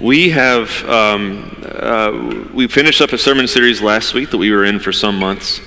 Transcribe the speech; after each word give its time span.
We 0.00 0.28
have 0.28 0.86
um, 0.86 1.56
uh, 1.64 2.50
we 2.52 2.68
finished 2.68 3.00
up 3.00 3.14
a 3.14 3.18
sermon 3.18 3.48
series 3.48 3.80
last 3.80 4.12
week 4.12 4.28
that 4.28 4.36
we 4.36 4.50
were 4.50 4.66
in 4.66 4.78
for 4.78 4.92
some 4.92 5.18
months, 5.18 5.62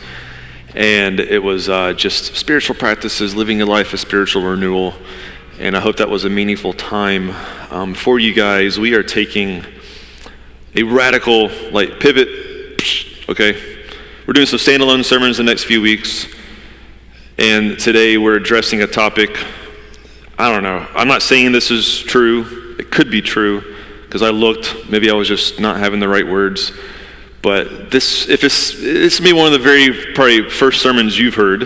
and 0.76 1.20
it 1.20 1.42
was 1.42 1.68
uh, 1.68 1.94
just 1.94 2.36
spiritual 2.36 2.76
practices, 2.76 3.34
living 3.34 3.60
a 3.64 3.66
life 3.66 3.92
of 3.92 4.00
spiritual 4.00 4.44
renewal. 4.44 4.94
And 5.58 5.76
I 5.76 5.80
hope 5.80 5.98
that 5.98 6.10
was 6.10 6.26
a 6.26 6.30
meaningful 6.30 6.74
time 6.74 7.32
um, 7.72 7.96
for 7.96 8.20
you 8.20 8.32
guys. 8.36 8.80
We 8.80 8.94
are 8.94 9.02
taking 9.02 9.66
a 10.76 10.84
radical 10.84 11.50
like 11.72 12.00
pivot. 12.00 12.28
Okay, 13.30 13.60
we're 14.28 14.34
doing 14.34 14.46
some 14.46 14.60
standalone 14.60 15.04
sermons 15.04 15.38
the 15.38 15.44
next 15.44 15.64
few 15.64 15.82
weeks, 15.82 16.28
and 17.40 17.80
today 17.80 18.20
we're 18.20 18.36
addressing 18.36 18.84
a 18.84 18.88
topic. 18.88 19.36
I 20.38 20.54
don't 20.54 20.62
know. 20.62 20.88
I'm 20.94 21.08
not 21.08 21.24
saying 21.24 21.52
this 21.52 21.72
is 21.72 21.98
true. 22.04 22.76
It 22.78 22.92
could 22.92 23.10
be 23.10 23.24
true 23.24 23.78
because 24.10 24.24
I 24.24 24.32
looked. 24.32 24.90
Maybe 24.90 25.12
I 25.12 25.14
was 25.14 25.28
just 25.28 25.60
not 25.60 25.78
having 25.78 26.00
the 26.00 26.10
right 26.10 26.26
words. 26.26 26.72
But 27.44 27.92
this, 27.92 28.28
if 28.28 28.44
it's, 28.44 28.72
this 28.72 29.22
may 29.22 29.32
be 29.32 29.34
one 29.34 29.46
of 29.46 29.54
the 29.54 29.60
very 29.60 30.14
probably 30.16 30.50
first 30.50 30.82
sermons 30.82 31.18
you've 31.18 31.36
heard. 31.36 31.62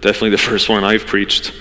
Definitely 0.00 0.30
the 0.30 0.38
first 0.50 0.70
one 0.70 0.84
I've 0.84 1.06
preached 1.06 1.52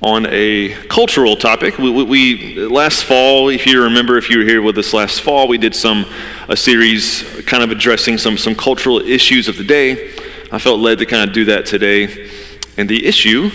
on 0.00 0.26
a 0.30 0.72
cultural 0.88 1.36
topic. 1.36 1.76
We, 1.76 1.90
we, 1.90 2.02
we, 2.04 2.66
last 2.66 3.04
fall, 3.04 3.50
if 3.50 3.66
you 3.66 3.82
remember, 3.82 4.16
if 4.16 4.30
you 4.30 4.38
were 4.38 4.44
here 4.44 4.62
with 4.62 4.78
us 4.78 4.94
last 4.94 5.20
fall, 5.20 5.48
we 5.48 5.58
did 5.58 5.76
some 5.76 6.06
a 6.48 6.56
series 6.56 7.22
kind 7.46 7.62
of 7.62 7.70
addressing 7.70 8.16
some 8.16 8.38
some 8.38 8.54
cultural 8.54 9.00
issues 9.00 9.48
of 9.48 9.58
the 9.58 9.64
day. 9.64 10.14
I 10.50 10.58
felt 10.58 10.80
led 10.80 10.98
to 10.98 11.06
kind 11.06 11.28
of 11.28 11.34
do 11.34 11.44
that 11.44 11.66
today, 11.66 12.30
and 12.78 12.88
the 12.88 13.04
issue 13.04 13.50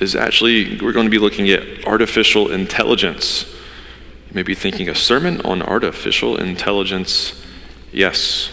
is 0.00 0.16
actually 0.16 0.80
we're 0.80 0.92
going 0.92 1.06
to 1.06 1.10
be 1.10 1.20
looking 1.20 1.48
at 1.50 1.86
artificial 1.86 2.50
intelligence. 2.50 3.51
You 4.32 4.36
may 4.36 4.44
be 4.44 4.54
thinking 4.54 4.88
a 4.88 4.94
sermon 4.94 5.42
on 5.42 5.60
artificial 5.60 6.38
intelligence. 6.38 7.38
Yes. 7.92 8.50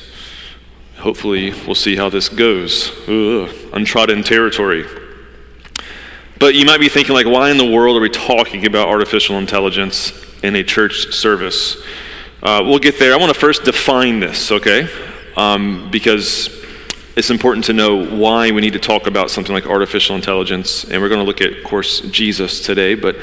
Hopefully, 0.97 1.51
we'll 1.51 1.73
see 1.73 1.95
how 1.95 2.09
this 2.09 2.27
goes. 2.27 2.91
Ugh, 3.07 3.49
untrodden 3.71 4.21
territory. 4.21 4.85
But 6.37 6.55
you 6.55 6.65
might 6.65 6.81
be 6.81 6.89
thinking, 6.89 7.15
like, 7.15 7.27
why 7.27 7.49
in 7.49 7.57
the 7.57 7.65
world 7.65 7.95
are 7.95 8.01
we 8.01 8.09
talking 8.09 8.65
about 8.65 8.89
artificial 8.89 9.37
intelligence 9.37 10.11
in 10.43 10.53
a 10.57 10.65
church 10.65 11.13
service? 11.13 11.81
Uh, 12.43 12.61
we'll 12.65 12.79
get 12.79 12.99
there. 12.99 13.13
I 13.13 13.15
want 13.15 13.33
to 13.33 13.39
first 13.39 13.63
define 13.63 14.19
this, 14.19 14.51
okay? 14.51 14.85
Um, 15.37 15.89
because 15.91 16.49
it's 17.15 17.29
important 17.29 17.63
to 17.67 17.73
know 17.73 18.05
why 18.05 18.51
we 18.51 18.59
need 18.59 18.73
to 18.73 18.79
talk 18.79 19.07
about 19.07 19.31
something 19.31 19.55
like 19.55 19.65
artificial 19.65 20.17
intelligence. 20.17 20.83
And 20.83 21.01
we're 21.01 21.07
going 21.07 21.21
to 21.21 21.25
look 21.25 21.39
at, 21.39 21.53
of 21.53 21.63
course, 21.63 22.01
Jesus 22.01 22.59
today. 22.59 22.95
But 22.95 23.15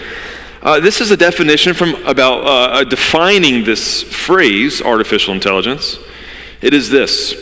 uh, 0.66 0.80
this 0.80 1.00
is 1.00 1.12
a 1.12 1.16
definition 1.16 1.74
from 1.74 1.94
about 2.06 2.42
uh, 2.42 2.48
uh, 2.48 2.84
defining 2.84 3.62
this 3.62 4.02
phrase, 4.02 4.82
artificial 4.82 5.32
intelligence. 5.32 5.96
It 6.60 6.74
is 6.74 6.90
this 6.90 7.34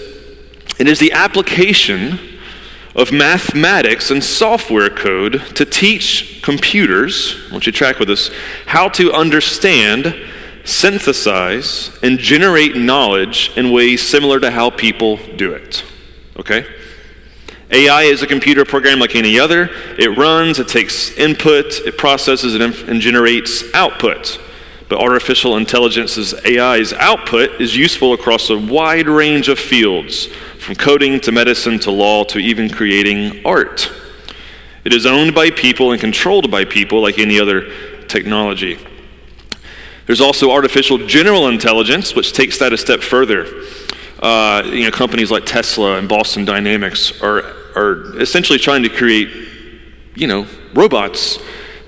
it 0.79 0.87
is 0.87 0.99
the 0.99 1.13
application 1.13 2.19
of 2.95 3.13
mathematics 3.13 4.11
and 4.11 4.23
software 4.23 4.91
code 4.91 5.41
to 5.55 5.65
teach 5.65 6.43
computers, 6.43 7.35
I 7.49 7.53
want 7.53 7.65
you 7.65 7.73
to 7.73 7.79
track 7.79 7.99
with 7.99 8.11
us, 8.11 8.31
how 8.67 8.91
to 8.91 9.11
understand, 9.15 10.15
synthesize, 10.65 11.97
and 12.03 12.19
generate 12.19 12.77
knowledge 12.77 13.53
in 13.57 13.73
ways 13.73 14.07
similar 14.07 14.39
to 14.41 14.51
how 14.51 14.69
people 14.69 15.17
do 15.37 15.55
it. 15.55 15.83
Okay? 16.37 16.67
AI 17.75 18.03
is 18.05 18.23
a 18.23 18.27
computer 18.29 18.65
program 18.65 19.01
like 19.01 19.17
any 19.17 19.37
other. 19.37 19.69
It 19.99 20.17
runs, 20.17 20.61
it 20.61 20.69
takes 20.69 21.11
input, 21.19 21.81
it 21.81 21.99
processes, 21.99 22.55
and, 22.55 22.63
and 22.89 23.01
generates 23.01 23.65
output. 23.75 24.41
But 24.89 25.01
artificial 25.01 25.57
intelligence's 25.57 26.35
AI's 26.47 26.93
output 26.93 27.61
is 27.61 27.77
useful 27.77 28.13
across 28.13 28.49
a 28.49 28.57
wide 28.57 29.09
range 29.09 29.49
of 29.49 29.59
fields, 29.59 30.27
from 30.61 30.77
coding 30.77 31.19
to 31.23 31.33
medicine 31.33 31.81
to 31.81 31.91
law 31.91 32.23
to 32.27 32.39
even 32.39 32.71
creating 32.71 33.45
art. 33.45 33.91
It 34.85 34.93
is 34.93 35.05
owned 35.05 35.35
by 35.35 35.51
people 35.51 35.91
and 35.91 36.01
controlled 36.01 36.53
by 36.53 36.65
people 36.65 37.03
like 37.03 37.19
any 37.19 37.41
other 37.41 37.73
technology. 38.07 38.79
There's 40.07 40.21
also 40.21 40.53
artificial 40.53 41.09
general 41.09 41.49
intelligence, 41.49 42.15
which 42.15 42.35
takes 42.35 42.57
that 42.59 42.73
a 42.73 42.79
step 42.79 43.01
further. 43.01 43.49
Uh, 44.21 44.63
you 44.67 44.85
know, 44.85 44.93
companies 44.93 45.33
like 45.33 45.45
Tesla 45.45 45.99
and 45.99 46.09
Boston 46.09 46.45
Dynamics 46.45 47.21
are 47.21 47.64
are 47.77 48.21
essentially 48.21 48.59
trying 48.59 48.83
to 48.83 48.89
create, 48.89 49.29
you 50.15 50.27
know, 50.27 50.47
robots 50.75 51.39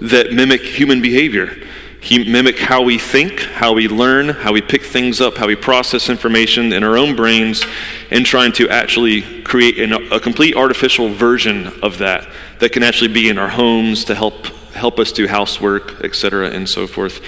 that 0.01 0.33
mimic 0.33 0.61
human 0.61 1.01
behavior. 1.01 1.57
He 2.01 2.31
mimic 2.31 2.59
how 2.59 2.83
we 2.83 2.99
think, 2.99 3.41
how 3.41 3.73
we 3.73 3.89
learn, 3.89 4.29
how 4.29 4.53
we 4.53 4.61
pick 4.61 4.85
things 4.85 5.21
up, 5.21 5.37
how 5.37 5.47
we 5.47 5.57
process 5.57 6.09
information 6.09 6.73
in 6.73 6.85
our 6.85 6.97
own 6.97 7.17
brains, 7.17 7.65
and 8.11 8.25
trying 8.25 8.53
to 8.53 8.69
actually 8.69 9.43
create 9.43 9.79
an, 9.79 9.93
a 10.13 10.21
complete 10.21 10.55
artificial 10.55 11.09
version 11.09 11.67
of 11.83 11.99
that 11.99 12.29
that 12.61 12.71
can 12.73 12.83
actually 12.83 13.13
be 13.13 13.29
in 13.29 13.39
our 13.39 13.49
homes 13.49 14.05
to 14.05 14.15
help 14.15 14.47
help 14.77 14.99
us 14.99 15.11
do 15.11 15.27
housework, 15.27 16.05
etc., 16.05 16.51
and 16.51 16.69
so 16.69 16.87
forth. 16.87 17.21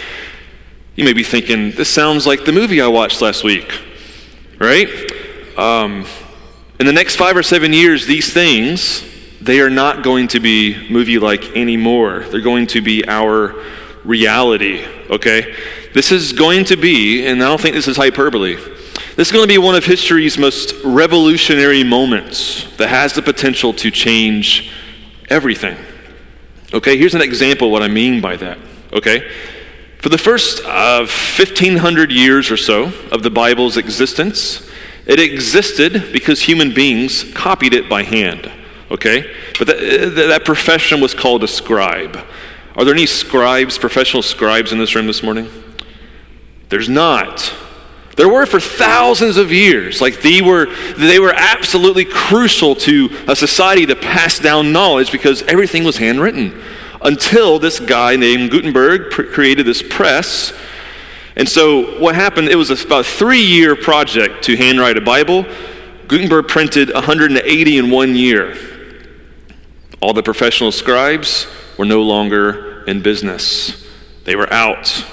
You 0.94 1.04
may 1.04 1.12
be 1.12 1.24
thinking, 1.24 1.70
this 1.72 1.88
sounds 1.88 2.26
like 2.26 2.44
the 2.44 2.52
movie 2.52 2.80
I 2.80 2.88
watched 2.88 3.20
last 3.22 3.42
week, 3.42 3.72
right? 4.58 4.88
Um, 5.56 6.04
in 6.78 6.86
the 6.86 6.92
next 6.92 7.16
five 7.16 7.36
or 7.36 7.42
seven 7.42 7.72
years, 7.72 8.06
these 8.06 8.32
things, 8.32 9.04
they 9.40 9.60
are 9.60 9.70
not 9.70 10.02
going 10.02 10.28
to 10.28 10.40
be 10.40 10.88
movie 10.88 11.18
like 11.18 11.56
anymore. 11.56 12.20
They're 12.20 12.40
going 12.40 12.68
to 12.68 12.80
be 12.80 13.06
our 13.08 13.54
reality, 14.04 14.84
okay? 15.10 15.54
This 15.92 16.12
is 16.12 16.32
going 16.32 16.64
to 16.66 16.76
be, 16.76 17.26
and 17.26 17.42
I 17.42 17.48
don't 17.48 17.60
think 17.60 17.74
this 17.74 17.88
is 17.88 17.96
hyperbole, 17.96 18.56
this 19.16 19.28
is 19.28 19.32
going 19.32 19.42
to 19.42 19.52
be 19.52 19.58
one 19.58 19.74
of 19.74 19.84
history's 19.84 20.38
most 20.38 20.72
revolutionary 20.84 21.82
moments 21.82 22.76
that 22.76 22.88
has 22.88 23.12
the 23.14 23.22
potential 23.22 23.72
to 23.74 23.90
change 23.90 24.72
everything. 25.28 25.76
Okay, 26.72 26.96
here's 26.96 27.14
an 27.14 27.22
example 27.22 27.68
of 27.68 27.72
what 27.72 27.82
I 27.82 27.88
mean 27.88 28.20
by 28.20 28.36
that, 28.36 28.58
okay? 28.92 29.28
For 30.00 30.10
the 30.10 30.18
first 30.18 30.64
uh, 30.64 31.00
1500 31.00 32.12
years 32.12 32.52
or 32.52 32.56
so 32.56 32.92
of 33.10 33.24
the 33.24 33.30
Bible's 33.30 33.76
existence, 33.76 34.67
it 35.08 35.18
existed 35.18 36.12
because 36.12 36.42
human 36.42 36.72
beings 36.74 37.24
copied 37.32 37.72
it 37.72 37.88
by 37.88 38.02
hand, 38.02 38.52
okay? 38.90 39.34
But 39.58 39.66
that, 39.68 39.78
uh, 39.78 40.28
that 40.28 40.44
profession 40.44 41.00
was 41.00 41.14
called 41.14 41.42
a 41.42 41.48
scribe. 41.48 42.18
Are 42.76 42.84
there 42.84 42.94
any 42.94 43.06
scribes, 43.06 43.78
professional 43.78 44.22
scribes 44.22 44.70
in 44.70 44.78
this 44.78 44.94
room 44.94 45.06
this 45.06 45.22
morning? 45.22 45.50
There's 46.68 46.90
not. 46.90 47.52
There 48.16 48.28
were 48.28 48.46
for 48.46 48.60
thousands 48.60 49.38
of 49.38 49.50
years. 49.50 50.00
Like 50.00 50.20
they 50.20 50.42
were, 50.42 50.66
they 50.94 51.18
were 51.18 51.32
absolutely 51.34 52.04
crucial 52.04 52.74
to 52.76 53.08
a 53.26 53.34
society 53.34 53.86
to 53.86 53.96
pass 53.96 54.38
down 54.38 54.72
knowledge 54.72 55.10
because 55.10 55.42
everything 55.42 55.84
was 55.84 55.96
handwritten. 55.96 56.62
Until 57.00 57.58
this 57.58 57.80
guy 57.80 58.16
named 58.16 58.50
Gutenberg 58.50 59.10
created 59.10 59.64
this 59.64 59.82
press 59.82 60.52
and 61.38 61.48
so 61.48 62.00
what 62.00 62.16
happened, 62.16 62.48
it 62.48 62.56
was 62.56 62.70
about 62.70 63.00
a 63.00 63.04
three 63.04 63.40
year 63.40 63.76
project 63.76 64.42
to 64.44 64.56
handwrite 64.56 64.96
a 64.96 65.00
Bible. 65.00 65.46
Gutenberg 66.08 66.48
printed 66.48 66.92
180 66.92 67.78
in 67.78 67.90
one 67.90 68.16
year. 68.16 68.56
All 70.00 70.12
the 70.12 70.22
professional 70.22 70.72
scribes 70.72 71.46
were 71.78 71.84
no 71.84 72.02
longer 72.02 72.84
in 72.84 73.02
business, 73.02 73.86
they 74.24 74.34
were 74.34 74.52
out. 74.52 75.04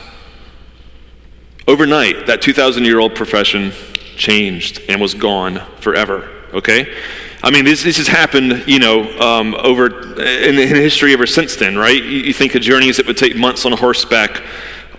Overnight, 1.68 2.28
that 2.28 2.42
2,000 2.42 2.86
year 2.86 3.00
old 3.00 3.16
profession 3.16 3.72
changed 4.16 4.82
and 4.88 5.02
was 5.02 5.14
gone 5.14 5.62
forever, 5.80 6.30
okay? 6.54 6.96
I 7.44 7.52
mean, 7.52 7.66
this, 7.66 7.84
this 7.84 7.98
has 7.98 8.08
happened, 8.08 8.64
you 8.66 8.80
know, 8.80 9.20
um, 9.20 9.56
over 9.56 9.88
in, 10.20 10.58
in 10.58 10.76
history 10.76 11.14
ever 11.14 11.28
since 11.28 11.56
then, 11.56 11.78
right? 11.78 12.02
You, 12.02 12.20
you 12.20 12.34
think 12.34 12.56
of 12.56 12.62
journeys 12.62 12.98
that 12.98 13.06
would 13.06 13.18
take 13.18 13.36
months 13.36 13.66
on 13.66 13.74
horseback 13.74 14.42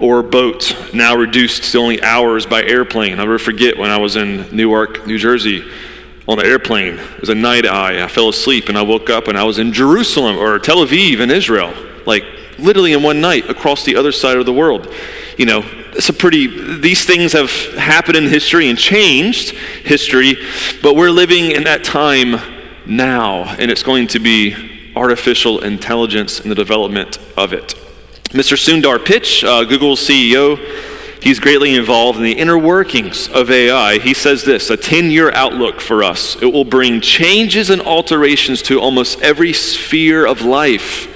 or 0.00 0.22
boat, 0.22 0.76
now 0.92 1.16
reduced 1.16 1.72
to 1.72 1.78
only 1.78 2.02
hours 2.02 2.46
by 2.46 2.62
airplane. 2.62 3.12
I'll 3.12 3.26
never 3.26 3.38
forget 3.38 3.78
when 3.78 3.90
I 3.90 3.96
was 3.96 4.16
in 4.16 4.54
Newark, 4.54 5.06
New 5.06 5.19
Jersey, 5.19 5.64
on 6.28 6.38
the 6.38 6.44
airplane. 6.44 6.94
It 6.98 7.20
was 7.20 7.28
a 7.28 7.34
night 7.34 7.66
eye. 7.66 8.02
I 8.02 8.08
fell 8.08 8.28
asleep 8.28 8.69
and 8.69 8.76
I 8.76 8.82
woke 8.82 9.10
up 9.10 9.28
and 9.28 9.38
I 9.38 9.44
was 9.44 9.58
in 9.58 9.72
Jerusalem 9.72 10.37
or 10.37 10.58
Tel 10.58 10.78
Aviv 10.78 11.20
in 11.20 11.31
Israel, 11.31 11.72
like 12.04 12.25
literally 12.58 12.93
in 12.93 13.02
one 13.02 13.20
night 13.20 13.48
across 13.48 13.84
the 13.84 13.96
other 13.96 14.12
side 14.12 14.37
of 14.37 14.46
the 14.46 14.52
world. 14.52 14.93
You 15.38 15.46
know, 15.46 15.62
it's 15.93 16.08
a 16.08 16.12
pretty, 16.12 16.78
these 16.78 17.04
things 17.04 17.32
have 17.32 17.50
happened 17.75 18.16
in 18.16 18.25
history 18.25 18.69
and 18.69 18.78
changed 18.78 19.50
history, 19.84 20.37
but 20.82 20.96
we're 20.96 21.10
living 21.10 21.52
in 21.52 21.64
that 21.64 21.84
time 21.84 22.37
now, 22.87 23.44
and 23.44 23.70
it's 23.70 23.82
going 23.82 24.06
to 24.08 24.19
be 24.19 24.92
artificial 24.96 25.62
intelligence 25.62 26.40
and 26.40 26.50
the 26.50 26.54
development 26.54 27.19
of 27.37 27.52
it. 27.52 27.75
Mr. 28.37 28.55
Sundar 28.55 28.99
Pichai, 28.99 29.44
uh, 29.44 29.65
Google's 29.65 30.06
CEO, 30.06 30.59
he's 31.23 31.41
greatly 31.41 31.75
involved 31.75 32.19
in 32.19 32.25
the 32.25 32.33
inner 32.33 32.59
workings 32.59 33.29
of 33.29 33.50
AI. 33.50 33.99
He 33.99 34.12
says 34.12 34.44
this 34.44 34.69
a 34.69 34.77
10 34.77 35.11
year 35.11 35.33
outlook 35.33 35.81
for 35.81 36.05
us. 36.05 36.37
It 36.43 36.53
will 36.53 36.67
bring 36.67 37.00
changes 37.00 37.71
and 37.71 37.81
alterations 37.81 38.61
to 38.65 38.79
almost 38.79 39.23
every 39.23 39.55
sphere 39.55 40.27
of 40.27 40.43
life. 40.43 41.11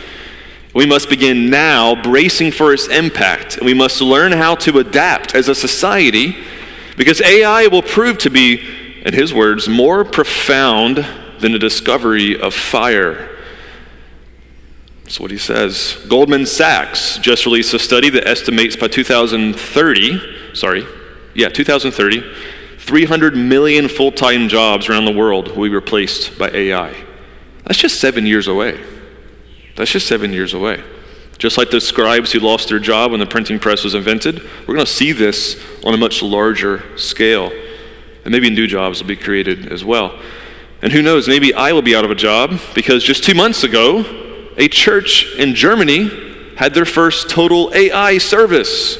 We 0.72 0.86
must 0.86 1.10
begin 1.10 1.50
now 1.50 2.00
bracing 2.00 2.52
for 2.52 2.72
its 2.72 2.88
impact, 2.88 3.58
and 3.58 3.66
we 3.66 3.74
must 3.74 4.00
learn 4.00 4.32
how 4.32 4.54
to 4.54 4.78
adapt 4.78 5.34
as 5.34 5.48
a 5.48 5.54
society 5.54 6.38
because 6.96 7.20
AI 7.20 7.66
will 7.66 7.82
prove 7.82 8.16
to 8.18 8.30
be, 8.30 9.02
in 9.04 9.12
his 9.12 9.34
words, 9.34 9.68
more 9.68 10.06
profound 10.06 11.06
than 11.38 11.52
the 11.52 11.58
discovery 11.58 12.40
of 12.40 12.54
fire. 12.54 13.39
That's 15.10 15.18
what 15.18 15.32
he 15.32 15.38
says. 15.38 15.98
Goldman 16.08 16.46
Sachs 16.46 17.18
just 17.18 17.44
released 17.44 17.74
a 17.74 17.80
study 17.80 18.10
that 18.10 18.28
estimates 18.28 18.76
by 18.76 18.86
2030, 18.86 20.54
sorry, 20.54 20.86
yeah, 21.34 21.48
2030, 21.48 22.22
300 22.78 23.36
million 23.36 23.88
full 23.88 24.12
time 24.12 24.48
jobs 24.48 24.88
around 24.88 25.06
the 25.06 25.12
world 25.12 25.48
will 25.48 25.64
be 25.64 25.74
replaced 25.74 26.38
by 26.38 26.48
AI. 26.50 26.94
That's 27.64 27.80
just 27.80 28.00
seven 28.00 28.24
years 28.24 28.46
away. 28.46 28.80
That's 29.74 29.90
just 29.90 30.06
seven 30.06 30.32
years 30.32 30.54
away. 30.54 30.80
Just 31.38 31.58
like 31.58 31.72
those 31.72 31.88
scribes 31.88 32.30
who 32.30 32.38
lost 32.38 32.68
their 32.68 32.78
job 32.78 33.10
when 33.10 33.18
the 33.18 33.26
printing 33.26 33.58
press 33.58 33.82
was 33.82 33.96
invented, 33.96 34.40
we're 34.60 34.74
going 34.74 34.86
to 34.86 34.92
see 34.92 35.10
this 35.10 35.60
on 35.84 35.92
a 35.92 35.96
much 35.96 36.22
larger 36.22 36.96
scale. 36.96 37.50
And 38.24 38.30
maybe 38.30 38.48
new 38.48 38.68
jobs 38.68 39.00
will 39.00 39.08
be 39.08 39.16
created 39.16 39.72
as 39.72 39.84
well. 39.84 40.16
And 40.82 40.92
who 40.92 41.02
knows, 41.02 41.26
maybe 41.26 41.52
I 41.52 41.72
will 41.72 41.82
be 41.82 41.96
out 41.96 42.04
of 42.04 42.12
a 42.12 42.14
job 42.14 42.60
because 42.76 43.02
just 43.02 43.24
two 43.24 43.34
months 43.34 43.64
ago, 43.64 44.28
a 44.60 44.68
church 44.68 45.34
in 45.38 45.54
Germany 45.54 46.10
had 46.56 46.74
their 46.74 46.84
first 46.84 47.30
total 47.30 47.74
AI 47.74 48.18
service. 48.18 48.98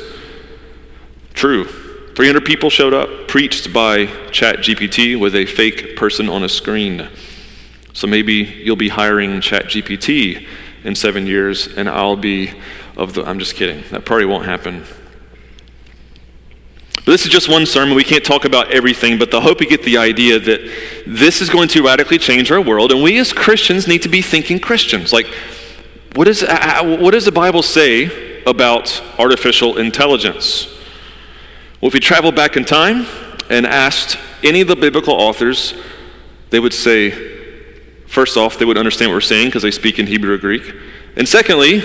True. 1.35 1.67
300 2.15 2.47
people 2.47 2.71
showed 2.71 2.95
up, 2.95 3.29
preached 3.29 3.71
by 3.71 4.07
ChatGPT 4.07 5.21
with 5.21 5.37
a 5.37 5.45
fake 5.45 5.97
person 5.97 6.31
on 6.31 6.43
a 6.45 6.49
screen. 6.49 7.11
So 7.93 8.07
maybe 8.07 8.37
you'll 8.37 8.75
be 8.77 8.89
hiring 8.89 9.43
ChatGPT 9.43 10.47
in 10.83 10.95
seven 10.95 11.27
years, 11.27 11.67
and 11.69 11.91
I'll 11.91 12.17
be 12.17 12.55
of 12.97 13.12
the. 13.12 13.25
I'm 13.25 13.39
just 13.39 13.55
kidding. 13.55 13.85
That 13.91 14.07
probably 14.07 14.25
won't 14.25 14.47
happen. 14.47 14.85
This 17.11 17.25
is 17.25 17.33
just 17.33 17.49
one 17.49 17.67
sermon. 17.67 17.97
We 17.97 18.05
can't 18.05 18.25
talk 18.25 18.45
about 18.45 18.71
everything, 18.71 19.19
but 19.19 19.33
the 19.33 19.41
hope 19.41 19.61
you 19.61 19.69
get 19.69 19.83
the 19.83 19.99
idea 19.99 20.39
that 20.39 20.61
this 21.09 21.41
is 21.41 21.51
going 21.51 21.67
to 21.71 21.83
radically 21.83 22.19
change 22.19 22.53
our 22.53 22.61
world, 22.61 22.93
and 22.93 23.03
we 23.03 23.19
as 23.19 23.33
Christians 23.33 23.89
need 23.89 24.03
to 24.03 24.09
be 24.09 24.23
thinking 24.23 24.61
Christians. 24.61 25.12
Like, 25.12 25.27
what, 26.15 26.29
is, 26.29 26.45
uh, 26.45 26.47
uh, 26.51 26.97
what 26.99 27.11
does 27.11 27.25
the 27.25 27.33
Bible 27.33 27.62
say 27.62 28.43
about 28.45 29.03
artificial 29.19 29.79
intelligence? 29.79 30.69
Well, 31.81 31.89
if 31.89 31.95
we 31.95 32.01
travel 32.01 32.31
back 32.31 32.57
in 32.57 32.65
time 32.65 33.07
and 33.49 33.67
asked 33.67 34.17
any 34.45 34.61
of 34.61 34.69
the 34.69 34.77
biblical 34.77 35.15
authors, 35.15 35.75
they 36.51 36.61
would 36.61 36.73
say, 36.73 37.11
First 38.07 38.37
off, 38.37 38.57
they 38.57 38.65
would 38.65 38.79
understand 38.79 39.11
what 39.11 39.17
we're 39.17 39.21
saying 39.21 39.49
because 39.49 39.62
they 39.62 39.73
speak 39.73 39.99
in 39.99 40.07
Hebrew 40.07 40.35
or 40.35 40.39
Greek. 40.39 40.75
And 41.17 41.29
secondly, 41.29 41.81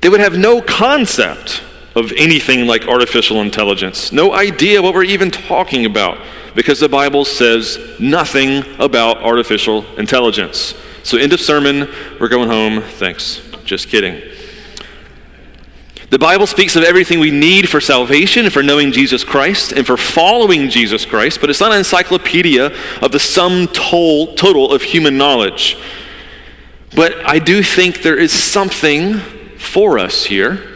they 0.00 0.08
would 0.08 0.20
have 0.20 0.38
no 0.38 0.62
concept 0.62 1.62
of 1.96 2.12
anything 2.16 2.66
like 2.66 2.86
artificial 2.86 3.40
intelligence, 3.40 4.12
no 4.12 4.34
idea 4.34 4.82
what 4.82 4.94
we're 4.94 5.02
even 5.02 5.30
talking 5.30 5.86
about 5.86 6.18
because 6.54 6.78
the 6.78 6.88
Bible 6.88 7.24
says 7.24 7.78
nothing 7.98 8.62
about 8.78 9.16
artificial 9.18 9.84
intelligence. 9.98 10.74
So, 11.02 11.16
end 11.16 11.32
of 11.32 11.40
sermon, 11.40 11.88
we're 12.20 12.28
going 12.28 12.48
home. 12.48 12.82
Thanks. 12.82 13.40
Just 13.64 13.88
kidding. 13.88 14.22
The 16.10 16.18
Bible 16.18 16.46
speaks 16.46 16.76
of 16.76 16.84
everything 16.84 17.18
we 17.18 17.30
need 17.30 17.68
for 17.68 17.80
salvation 17.80 18.44
and 18.44 18.52
for 18.52 18.62
knowing 18.62 18.92
Jesus 18.92 19.24
Christ 19.24 19.72
and 19.72 19.84
for 19.84 19.96
following 19.96 20.68
Jesus 20.68 21.04
Christ, 21.04 21.40
but 21.40 21.50
it's 21.50 21.60
not 21.60 21.72
an 21.72 21.78
encyclopedia 21.78 22.66
of 23.02 23.10
the 23.10 23.18
sum 23.18 23.66
total 23.68 24.34
total 24.34 24.72
of 24.72 24.82
human 24.82 25.16
knowledge. 25.16 25.76
But 26.94 27.24
I 27.26 27.38
do 27.38 27.62
think 27.62 28.02
there 28.02 28.16
is 28.16 28.32
something 28.32 29.18
for 29.58 29.98
us 29.98 30.24
here 30.24 30.75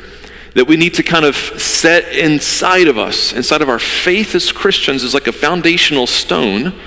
that 0.55 0.67
we 0.67 0.77
need 0.77 0.95
to 0.95 1.03
kind 1.03 1.25
of 1.25 1.37
set 1.37 2.13
inside 2.17 2.89
of 2.89 2.99
us, 2.99 3.33
inside 3.33 3.63
of 3.63 3.69
our 3.69 3.79
faith 3.79 4.35
as 4.35 4.53
Christians, 4.53 5.03
is 5.03 5.15
like 5.15 5.27
a 5.27 5.33
foundational 5.33 6.07
stone 6.07 6.79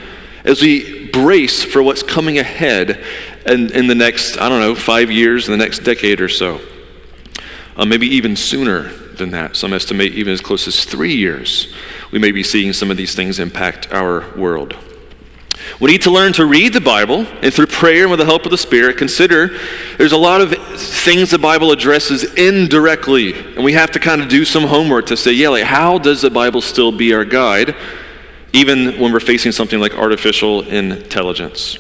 as 0.44 0.62
we 0.62 1.10
brace 1.10 1.64
for 1.64 1.82
what's 1.82 2.04
coming 2.04 2.40
ahead 2.40 3.04
in, 3.46 3.72
in 3.74 3.88
the 3.88 3.96
next, 3.96 4.38
I 4.38 4.50
don't 4.50 4.60
know, 4.60 4.76
five 4.76 5.10
years, 5.10 5.48
in 5.48 5.52
the 5.52 5.64
next 5.64 5.80
decade 5.80 6.20
or 6.20 6.30
so 6.30 6.60
uh, 7.76 7.86
maybe 7.86 8.08
even 8.08 8.36
sooner 8.36 8.90
than 9.18 9.32
that. 9.32 9.56
Some 9.56 9.74
estimate 9.74 10.14
even 10.14 10.34
as 10.34 10.42
close 10.42 10.68
as 10.68 10.86
three 10.86 11.14
years. 11.14 11.74
We 12.12 12.20
may 12.20 12.32
be 12.32 12.44
seeing 12.44 12.74
some 12.74 12.92
of 12.92 12.98
these 12.98 13.16
things 13.16 13.40
impact 13.40 13.92
our 13.92 14.36
world. 14.38 14.76
We 15.84 15.92
need 15.92 16.04
to 16.04 16.12
learn 16.12 16.32
to 16.34 16.46
read 16.46 16.72
the 16.72 16.80
Bible 16.80 17.28
and 17.42 17.54
through 17.54 17.68
prayer 17.68 18.04
and 18.04 18.10
with 18.10 18.22
the 18.22 18.26
help 18.26 18.46
of 18.46 18.52
the 18.52 18.58
Spirit, 18.58 18.98
consider 18.98 19.60
there's 19.98 20.14
a 20.14 20.18
lot 20.18 20.40
of 20.40 20.54
things 20.78 21.30
the 21.30 21.38
Bible 21.38 21.74
addresses 21.74 22.24
indirectly. 22.36 23.34
And 23.34 23.66
we 23.66 23.74
have 23.74 23.92
to 23.92 24.00
kind 24.00 24.22
of 24.22 24.30
do 24.30 24.46
some 24.46 24.64
homework 24.64 25.08
to 25.08 25.18
say, 25.18 25.34
yeah, 25.34 25.50
like 25.50 25.66
how 25.66 25.98
does 25.98 26.22
the 26.22 26.30
Bible 26.30 26.62
still 26.62 26.94
be 26.94 27.14
our 27.14 27.26
guide, 27.26 27.76
even 28.54 28.98
when 28.98 29.12
we're 29.12 29.20
facing 29.20 29.52
something 29.52 29.78
like 29.78 29.94
artificial 29.94 30.62
intelligence? 30.62 31.78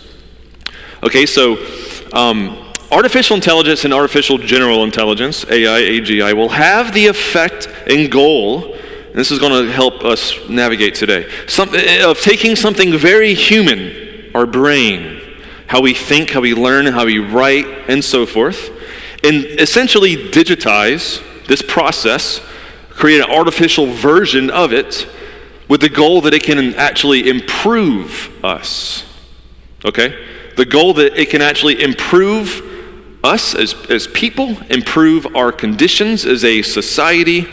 Okay, 1.02 1.26
so 1.26 1.66
um, 2.12 2.74
Artificial 2.94 3.36
intelligence 3.36 3.86
and 3.86 3.94
artificial 3.94 4.38
general 4.38 4.84
intelligence, 4.84 5.46
AI, 5.50 5.82
AGI, 5.82 6.36
will 6.36 6.50
have 6.50 6.94
the 6.94 7.08
effect 7.08 7.68
and 7.88 8.12
goal, 8.12 8.78
and 9.14 9.20
this 9.20 9.30
is 9.30 9.38
going 9.38 9.52
to 9.52 9.72
help 9.72 10.04
us 10.04 10.34
navigate 10.50 10.96
today, 10.96 11.30
some, 11.48 11.70
eh, 11.76 12.04
of 12.04 12.20
taking 12.20 12.56
something 12.56 12.98
very 12.98 13.36
human, 13.36 14.32
our 14.34 14.48
brain, 14.48 15.22
how 15.68 15.82
we 15.82 15.94
think, 15.94 16.32
how 16.32 16.42
we 16.42 16.56
learn, 16.56 16.88
how 16.88 17.06
we 17.06 17.20
write, 17.20 17.68
and 17.88 18.04
so 18.04 18.26
forth, 18.26 18.72
and 19.24 19.46
essentially 19.46 20.16
digitize 20.16 21.22
this 21.46 21.62
process, 21.62 22.42
create 22.90 23.22
an 23.22 23.30
artificial 23.30 23.86
version 23.86 24.50
of 24.50 24.74
it 24.74 25.08
with 25.68 25.82
the 25.82 25.90
goal 25.90 26.22
that 26.22 26.34
it 26.34 26.42
can 26.42 26.74
actually 26.74 27.30
improve 27.30 28.32
us. 28.44 29.06
Okay? 29.86 30.26
The 30.58 30.66
goal 30.66 30.96
that 30.96 31.22
it 31.22 31.30
can 31.30 31.44
actually 31.44 31.84
improve 31.84 32.68
us 33.24 33.54
as, 33.54 33.76
as 33.92 34.08
people, 34.08 34.58
improve 34.72 35.36
our 35.36 35.52
conditions 35.52 36.26
as 36.26 36.44
a 36.44 36.64
society, 36.64 37.48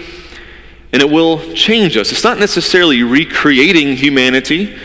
and 0.92 1.02
it 1.02 1.08
will 1.08 1.38
change 1.54 1.96
us. 1.96 2.10
It's 2.10 2.24
not 2.24 2.38
necessarily 2.38 3.02
recreating 3.02 3.96
humanity, 3.96 4.76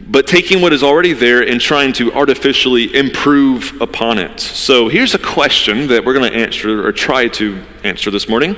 but 0.00 0.26
taking 0.26 0.60
what 0.60 0.72
is 0.72 0.82
already 0.82 1.12
there 1.12 1.46
and 1.46 1.60
trying 1.60 1.92
to 1.94 2.12
artificially 2.12 2.94
improve 2.94 3.80
upon 3.80 4.18
it. 4.18 4.40
So 4.40 4.88
here's 4.88 5.14
a 5.14 5.18
question 5.18 5.86
that 5.88 6.04
we're 6.04 6.14
going 6.14 6.30
to 6.30 6.38
answer 6.38 6.86
or 6.86 6.92
try 6.92 7.28
to 7.28 7.62
answer 7.82 8.10
this 8.10 8.28
morning 8.28 8.56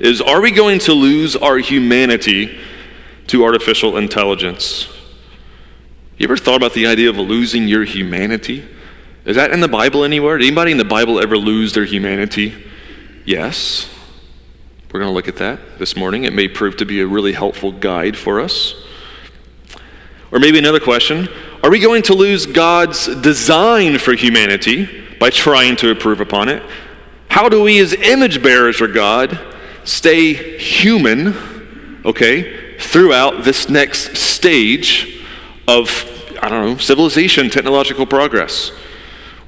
is 0.00 0.20
are 0.20 0.40
we 0.40 0.50
going 0.50 0.78
to 0.80 0.92
lose 0.92 1.36
our 1.36 1.58
humanity 1.58 2.58
to 3.28 3.44
artificial 3.44 3.96
intelligence? 3.96 4.88
You 6.16 6.24
ever 6.24 6.36
thought 6.36 6.56
about 6.56 6.74
the 6.74 6.86
idea 6.86 7.10
of 7.10 7.16
losing 7.16 7.66
your 7.66 7.84
humanity? 7.84 8.64
Is 9.24 9.36
that 9.36 9.50
in 9.50 9.60
the 9.60 9.68
Bible 9.68 10.04
anywhere? 10.04 10.38
Did 10.38 10.46
anybody 10.46 10.72
in 10.72 10.78
the 10.78 10.84
Bible 10.84 11.18
ever 11.18 11.36
lose 11.36 11.72
their 11.72 11.84
humanity? 11.84 12.54
Yes. 13.24 13.88
We're 14.94 15.00
going 15.00 15.10
to 15.10 15.14
look 15.16 15.26
at 15.26 15.38
that 15.38 15.80
this 15.80 15.96
morning. 15.96 16.22
It 16.22 16.32
may 16.32 16.46
prove 16.46 16.76
to 16.76 16.84
be 16.84 17.00
a 17.00 17.06
really 17.06 17.32
helpful 17.32 17.72
guide 17.72 18.16
for 18.16 18.38
us. 18.38 18.76
Or 20.30 20.38
maybe 20.38 20.56
another 20.56 20.78
question 20.78 21.28
Are 21.64 21.70
we 21.70 21.80
going 21.80 22.02
to 22.02 22.14
lose 22.14 22.46
God's 22.46 23.08
design 23.16 23.98
for 23.98 24.14
humanity 24.14 24.88
by 25.18 25.30
trying 25.30 25.74
to 25.78 25.90
improve 25.90 26.20
upon 26.20 26.48
it? 26.48 26.62
How 27.26 27.48
do 27.48 27.60
we, 27.60 27.80
as 27.80 27.92
image 27.92 28.40
bearers 28.40 28.76
for 28.76 28.86
God, 28.86 29.36
stay 29.82 30.32
human, 30.58 32.00
okay, 32.04 32.78
throughout 32.78 33.42
this 33.42 33.68
next 33.68 34.16
stage 34.16 35.26
of, 35.66 35.90
I 36.40 36.48
don't 36.48 36.64
know, 36.64 36.76
civilization, 36.76 37.50
technological 37.50 38.06
progress? 38.06 38.70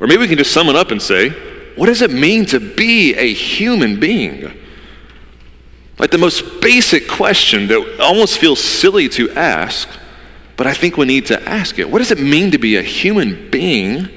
Or 0.00 0.08
maybe 0.08 0.22
we 0.22 0.26
can 0.26 0.38
just 0.38 0.52
sum 0.52 0.68
it 0.68 0.74
up 0.74 0.90
and 0.90 1.00
say, 1.00 1.28
what 1.76 1.86
does 1.86 2.02
it 2.02 2.10
mean 2.10 2.46
to 2.46 2.58
be 2.58 3.14
a 3.14 3.32
human 3.32 4.00
being? 4.00 4.64
Like 5.98 6.10
the 6.10 6.18
most 6.18 6.60
basic 6.60 7.08
question 7.08 7.68
that 7.68 8.00
almost 8.00 8.38
feels 8.38 8.62
silly 8.62 9.08
to 9.10 9.30
ask, 9.30 9.88
but 10.56 10.66
I 10.66 10.74
think 10.74 10.96
we 10.96 11.06
need 11.06 11.26
to 11.26 11.48
ask 11.48 11.78
it. 11.78 11.90
What 11.90 11.98
does 11.98 12.10
it 12.10 12.20
mean 12.20 12.50
to 12.50 12.58
be 12.58 12.76
a 12.76 12.82
human 12.82 13.50
being? 13.50 14.08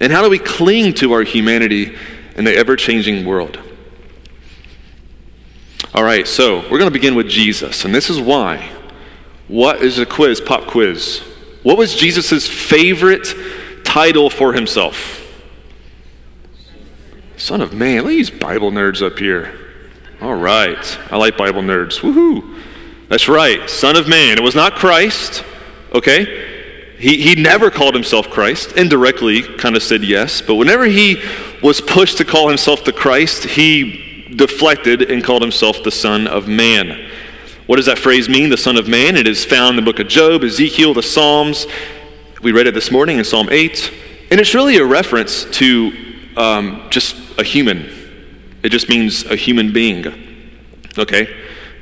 And 0.00 0.12
how 0.12 0.22
do 0.22 0.30
we 0.30 0.38
cling 0.38 0.94
to 0.94 1.12
our 1.12 1.22
humanity 1.22 1.96
in 2.36 2.44
the 2.44 2.54
ever 2.54 2.76
changing 2.76 3.24
world? 3.24 3.58
All 5.94 6.02
right, 6.02 6.26
so 6.26 6.60
we're 6.62 6.78
going 6.78 6.90
to 6.90 6.90
begin 6.90 7.14
with 7.14 7.28
Jesus, 7.28 7.84
and 7.84 7.94
this 7.94 8.10
is 8.10 8.20
why. 8.20 8.70
What 9.48 9.82
is 9.82 9.98
a 9.98 10.06
quiz, 10.06 10.40
pop 10.40 10.66
quiz? 10.66 11.20
What 11.62 11.78
was 11.78 11.94
Jesus' 11.94 12.46
favorite 12.46 13.28
title 13.84 14.28
for 14.28 14.52
himself? 14.52 15.22
Son 17.36 17.60
of 17.60 17.72
Man. 17.72 17.98
Look 17.98 18.06
at 18.06 18.10
these 18.10 18.30
Bible 18.30 18.70
nerds 18.70 19.04
up 19.04 19.18
here. 19.18 19.65
All 20.20 20.34
right. 20.34 20.98
I 21.10 21.16
like 21.16 21.36
Bible 21.36 21.62
nerds. 21.62 22.00
Woohoo. 22.00 22.62
That's 23.08 23.28
right. 23.28 23.68
Son 23.68 23.96
of 23.96 24.08
Man. 24.08 24.38
It 24.38 24.42
was 24.42 24.54
not 24.54 24.74
Christ. 24.74 25.44
Okay? 25.92 26.54
He, 26.98 27.20
he 27.20 27.34
never 27.40 27.70
called 27.70 27.94
himself 27.94 28.30
Christ, 28.30 28.72
indirectly 28.72 29.42
kind 29.42 29.76
of 29.76 29.82
said 29.82 30.02
yes, 30.02 30.40
but 30.40 30.54
whenever 30.54 30.86
he 30.86 31.22
was 31.62 31.80
pushed 31.80 32.16
to 32.18 32.24
call 32.24 32.48
himself 32.48 32.84
the 32.84 32.92
Christ, 32.92 33.44
he 33.44 34.32
deflected 34.34 35.10
and 35.10 35.22
called 35.22 35.42
himself 35.42 35.82
the 35.82 35.90
Son 35.90 36.26
of 36.26 36.48
Man. 36.48 37.10
What 37.66 37.76
does 37.76 37.86
that 37.86 37.98
phrase 37.98 38.28
mean, 38.28 38.48
the 38.48 38.56
Son 38.56 38.76
of 38.76 38.88
Man? 38.88 39.16
It 39.16 39.26
is 39.26 39.44
found 39.44 39.70
in 39.78 39.84
the 39.84 39.90
book 39.90 40.00
of 40.00 40.08
Job, 40.08 40.42
Ezekiel, 40.42 40.94
the 40.94 41.02
Psalms. 41.02 41.66
We 42.42 42.52
read 42.52 42.66
it 42.66 42.74
this 42.74 42.90
morning 42.90 43.18
in 43.18 43.24
Psalm 43.24 43.48
8. 43.50 43.92
And 44.30 44.40
it's 44.40 44.54
really 44.54 44.76
a 44.78 44.84
reference 44.84 45.44
to 45.44 45.92
um, 46.36 46.86
just 46.90 47.16
a 47.38 47.42
human. 47.42 47.90
It 48.66 48.70
just 48.70 48.88
means 48.88 49.24
a 49.26 49.36
human 49.36 49.72
being. 49.72 50.04
Okay? 50.98 51.32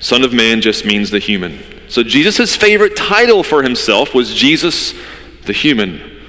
Son 0.00 0.22
of 0.22 0.34
Man 0.34 0.60
just 0.60 0.84
means 0.84 1.08
the 1.08 1.18
human. 1.18 1.58
So 1.88 2.02
Jesus' 2.02 2.54
favorite 2.54 2.94
title 2.94 3.42
for 3.42 3.62
himself 3.62 4.12
was 4.12 4.34
Jesus 4.34 4.92
the 5.46 5.54
human. 5.54 6.20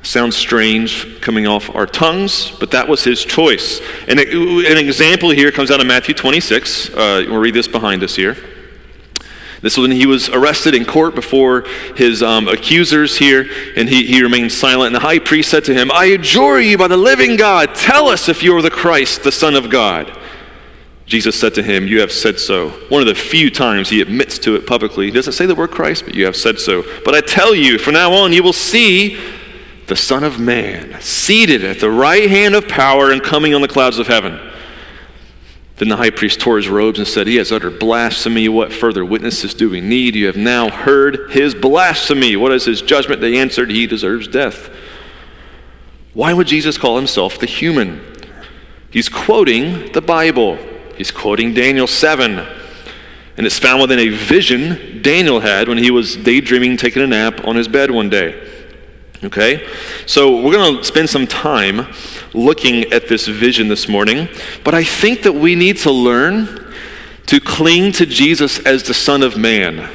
Sounds 0.00 0.34
strange 0.34 1.20
coming 1.20 1.46
off 1.46 1.68
our 1.76 1.84
tongues, 1.84 2.52
but 2.58 2.70
that 2.70 2.88
was 2.88 3.04
his 3.04 3.22
choice. 3.22 3.82
And 4.08 4.18
an 4.18 4.78
example 4.78 5.28
here 5.28 5.52
comes 5.52 5.70
out 5.70 5.78
of 5.78 5.86
Matthew 5.86 6.14
26. 6.14 6.88
Uh, 6.88 7.26
we'll 7.28 7.38
read 7.38 7.52
this 7.52 7.68
behind 7.68 8.02
us 8.02 8.16
here. 8.16 8.34
This 9.62 9.76
was 9.76 9.88
when 9.88 9.96
he 9.96 10.06
was 10.06 10.28
arrested 10.28 10.74
in 10.74 10.84
court 10.84 11.14
before 11.14 11.62
his 11.96 12.20
um, 12.22 12.48
accusers 12.48 13.16
here, 13.16 13.46
and 13.76 13.88
he, 13.88 14.04
he 14.04 14.22
remained 14.22 14.50
silent. 14.50 14.88
And 14.88 14.96
the 14.96 15.00
high 15.00 15.20
priest 15.20 15.50
said 15.50 15.64
to 15.66 15.74
him, 15.74 15.90
I 15.92 16.06
adjure 16.06 16.60
you 16.60 16.76
by 16.76 16.88
the 16.88 16.96
living 16.96 17.36
God, 17.36 17.74
tell 17.76 18.08
us 18.08 18.28
if 18.28 18.42
you 18.42 18.56
are 18.56 18.62
the 18.62 18.70
Christ, 18.70 19.22
the 19.22 19.30
Son 19.32 19.54
of 19.54 19.70
God. 19.70 20.18
Jesus 21.06 21.38
said 21.38 21.54
to 21.54 21.62
him, 21.62 21.86
You 21.86 22.00
have 22.00 22.10
said 22.10 22.40
so. 22.40 22.70
One 22.88 23.02
of 23.02 23.06
the 23.06 23.14
few 23.14 23.50
times 23.50 23.88
he 23.88 24.00
admits 24.00 24.38
to 24.40 24.56
it 24.56 24.66
publicly. 24.66 25.06
He 25.06 25.12
doesn't 25.12 25.34
say 25.34 25.46
the 25.46 25.54
word 25.54 25.70
Christ, 25.70 26.04
but 26.06 26.14
you 26.14 26.26
have 26.26 26.36
said 26.36 26.58
so. 26.58 26.84
But 27.04 27.14
I 27.14 27.20
tell 27.20 27.54
you, 27.54 27.78
from 27.78 27.94
now 27.94 28.12
on, 28.12 28.32
you 28.32 28.42
will 28.42 28.52
see 28.52 29.20
the 29.86 29.96
Son 29.96 30.24
of 30.24 30.40
Man 30.40 31.00
seated 31.00 31.64
at 31.64 31.78
the 31.78 31.90
right 31.90 32.28
hand 32.28 32.54
of 32.54 32.66
power 32.66 33.12
and 33.12 33.22
coming 33.22 33.54
on 33.54 33.60
the 33.60 33.68
clouds 33.68 33.98
of 33.98 34.06
heaven. 34.06 34.51
Then 35.76 35.88
the 35.88 35.96
high 35.96 36.10
priest 36.10 36.40
tore 36.40 36.58
his 36.58 36.68
robes 36.68 36.98
and 36.98 37.08
said, 37.08 37.26
He 37.26 37.36
has 37.36 37.50
uttered 37.50 37.78
blasphemy. 37.78 38.48
What 38.48 38.72
further 38.72 39.04
witnesses 39.04 39.54
do 39.54 39.70
we 39.70 39.80
need? 39.80 40.14
You 40.14 40.26
have 40.26 40.36
now 40.36 40.68
heard 40.68 41.30
his 41.30 41.54
blasphemy. 41.54 42.36
What 42.36 42.52
is 42.52 42.66
his 42.66 42.82
judgment? 42.82 43.20
They 43.20 43.38
answered, 43.38 43.70
He 43.70 43.86
deserves 43.86 44.28
death. 44.28 44.70
Why 46.14 46.34
would 46.34 46.46
Jesus 46.46 46.76
call 46.76 46.96
himself 46.96 47.38
the 47.38 47.46
human? 47.46 48.04
He's 48.90 49.08
quoting 49.08 49.90
the 49.92 50.02
Bible, 50.02 50.58
he's 50.96 51.10
quoting 51.10 51.54
Daniel 51.54 51.86
7. 51.86 52.46
And 53.38 53.46
it's 53.46 53.58
found 53.58 53.80
within 53.80 53.98
a 53.98 54.10
vision 54.10 55.00
Daniel 55.00 55.40
had 55.40 55.66
when 55.66 55.78
he 55.78 55.90
was 55.90 56.16
daydreaming, 56.16 56.76
taking 56.76 57.00
a 57.00 57.06
nap 57.06 57.46
on 57.46 57.56
his 57.56 57.66
bed 57.66 57.90
one 57.90 58.10
day. 58.10 58.51
Okay? 59.24 59.68
So 60.06 60.42
we're 60.42 60.52
going 60.52 60.78
to 60.78 60.84
spend 60.84 61.08
some 61.08 61.26
time 61.26 61.86
looking 62.34 62.92
at 62.92 63.08
this 63.08 63.28
vision 63.28 63.68
this 63.68 63.88
morning, 63.88 64.28
but 64.64 64.74
I 64.74 64.84
think 64.84 65.22
that 65.22 65.32
we 65.32 65.54
need 65.54 65.78
to 65.78 65.90
learn 65.90 66.74
to 67.26 67.40
cling 67.40 67.92
to 67.92 68.06
Jesus 68.06 68.58
as 68.60 68.82
the 68.82 68.94
Son 68.94 69.22
of 69.22 69.36
Man. 69.36 69.88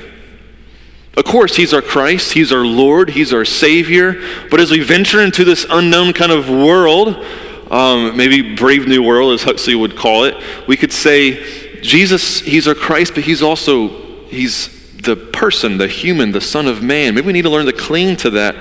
Of 1.18 1.26
course, 1.26 1.56
He's 1.56 1.74
our 1.74 1.82
Christ, 1.82 2.34
He's 2.34 2.52
our 2.52 2.66
Lord, 2.66 3.10
He's 3.10 3.34
our 3.34 3.44
Savior, 3.44 4.22
but 4.50 4.60
as 4.60 4.72
we 4.72 4.80
venture 4.80 5.22
into 5.22 5.44
this 5.44 5.66
unknown 5.70 6.14
kind 6.14 6.32
of 6.32 6.48
world, 6.48 7.26
um, 7.72 8.16
maybe 8.16 8.56
brave 8.56 8.88
new 8.88 9.04
world, 9.04 9.34
as 9.34 9.44
Huxley 9.44 9.76
would 9.76 9.98
call 9.98 10.24
it, 10.24 10.36
we 10.68 10.78
could 10.78 10.94
say, 10.94 11.82
Jesus, 11.82 12.40
He's 12.40 12.68
our 12.68 12.76
Christ, 12.76 13.14
but 13.16 13.24
He's 13.24 13.42
also, 13.42 14.26
He's 14.28 14.77
the 15.08 15.16
person, 15.16 15.78
the 15.78 15.88
human, 15.88 16.32
the 16.32 16.42
Son 16.42 16.68
of 16.68 16.84
Man. 16.84 17.16
Maybe 17.16 17.28
we 17.28 17.34
need 17.34 17.44
to 17.44 17.50
learn 17.50 17.66
to 17.66 17.74
cling 17.74 18.18
to 18.18 18.30
that 18.32 18.56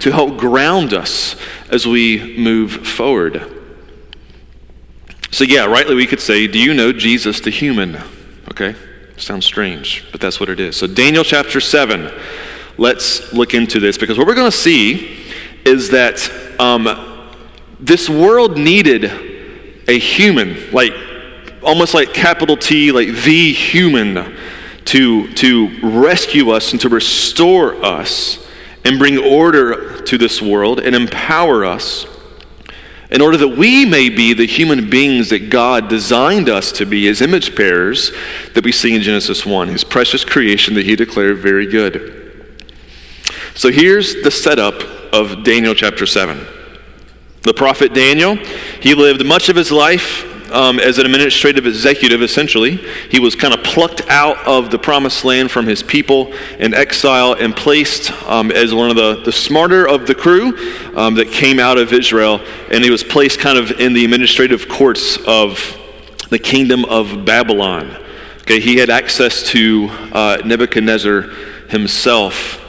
to 0.00 0.10
help 0.10 0.36
ground 0.36 0.92
us 0.92 1.36
as 1.70 1.86
we 1.86 2.36
move 2.36 2.86
forward. 2.86 3.50
So, 5.30 5.44
yeah, 5.44 5.64
rightly 5.64 5.94
we 5.94 6.06
could 6.06 6.20
say, 6.20 6.46
Do 6.46 6.58
you 6.58 6.74
know 6.74 6.92
Jesus 6.92 7.40
the 7.40 7.50
human? 7.50 7.98
Okay, 8.50 8.74
sounds 9.16 9.46
strange, 9.46 10.04
but 10.12 10.20
that's 10.20 10.40
what 10.40 10.50
it 10.50 10.60
is. 10.60 10.76
So, 10.76 10.86
Daniel 10.86 11.24
chapter 11.24 11.60
7, 11.60 12.12
let's 12.76 13.32
look 13.32 13.54
into 13.54 13.80
this 13.80 13.96
because 13.96 14.18
what 14.18 14.26
we're 14.26 14.34
going 14.34 14.50
to 14.50 14.56
see 14.56 15.24
is 15.64 15.90
that 15.90 16.28
um, 16.58 17.30
this 17.78 18.10
world 18.10 18.58
needed 18.58 19.04
a 19.88 19.98
human, 19.98 20.70
like 20.72 20.92
almost 21.62 21.94
like 21.94 22.12
capital 22.12 22.56
T, 22.56 22.90
like 22.90 23.08
the 23.08 23.52
human 23.52 24.36
to, 24.86 25.32
to 25.34 25.78
rescue 25.82 26.50
us 26.50 26.72
and 26.72 26.80
to 26.80 26.88
restore 26.88 27.82
us 27.84 28.46
and 28.84 28.98
bring 28.98 29.18
order 29.18 30.02
to 30.02 30.18
this 30.18 30.42
world 30.42 30.80
and 30.80 30.94
empower 30.94 31.64
us 31.64 32.06
in 33.10 33.20
order 33.20 33.36
that 33.36 33.56
we 33.58 33.84
may 33.84 34.08
be 34.08 34.32
the 34.32 34.46
human 34.46 34.88
beings 34.88 35.28
that 35.28 35.50
God 35.50 35.88
designed 35.88 36.48
us 36.48 36.72
to 36.72 36.86
be 36.86 37.06
as 37.08 37.20
image 37.20 37.54
bearers 37.54 38.10
that 38.54 38.64
we 38.64 38.72
see 38.72 38.94
in 38.94 39.02
Genesis 39.02 39.44
1, 39.44 39.68
his 39.68 39.84
precious 39.84 40.24
creation 40.24 40.74
that 40.74 40.86
he 40.86 40.96
declared 40.96 41.38
very 41.38 41.66
good. 41.66 42.56
So 43.54 43.70
here's 43.70 44.22
the 44.22 44.30
setup 44.30 44.80
of 45.12 45.44
Daniel 45.44 45.74
chapter 45.74 46.06
7. 46.06 46.46
The 47.42 47.52
prophet 47.52 47.92
Daniel, 47.92 48.36
he 48.80 48.94
lived 48.94 49.26
much 49.26 49.50
of 49.50 49.56
his 49.56 49.70
life 49.70 50.31
um, 50.52 50.78
as 50.78 50.98
an 50.98 51.06
administrative 51.06 51.66
executive, 51.66 52.22
essentially. 52.22 52.76
He 53.10 53.18
was 53.18 53.34
kind 53.34 53.54
of 53.54 53.64
plucked 53.64 54.02
out 54.08 54.38
of 54.46 54.70
the 54.70 54.78
promised 54.78 55.24
land 55.24 55.50
from 55.50 55.66
his 55.66 55.82
people 55.82 56.32
in 56.58 56.74
exile 56.74 57.34
and 57.34 57.56
placed 57.56 58.12
um, 58.28 58.50
as 58.50 58.74
one 58.74 58.90
of 58.90 58.96
the, 58.96 59.22
the 59.24 59.32
smarter 59.32 59.88
of 59.88 60.06
the 60.06 60.14
crew 60.14 60.56
um, 60.96 61.14
that 61.16 61.30
came 61.32 61.58
out 61.58 61.78
of 61.78 61.92
Israel. 61.92 62.40
And 62.70 62.84
he 62.84 62.90
was 62.90 63.02
placed 63.02 63.40
kind 63.40 63.58
of 63.58 63.72
in 63.80 63.92
the 63.92 64.04
administrative 64.04 64.68
courts 64.68 65.18
of 65.26 65.78
the 66.30 66.38
kingdom 66.38 66.84
of 66.84 67.24
Babylon. 67.24 67.96
Okay, 68.42 68.60
he 68.60 68.76
had 68.76 68.90
access 68.90 69.42
to 69.48 69.88
uh, 70.12 70.38
Nebuchadnezzar 70.44 71.22
himself. 71.68 72.61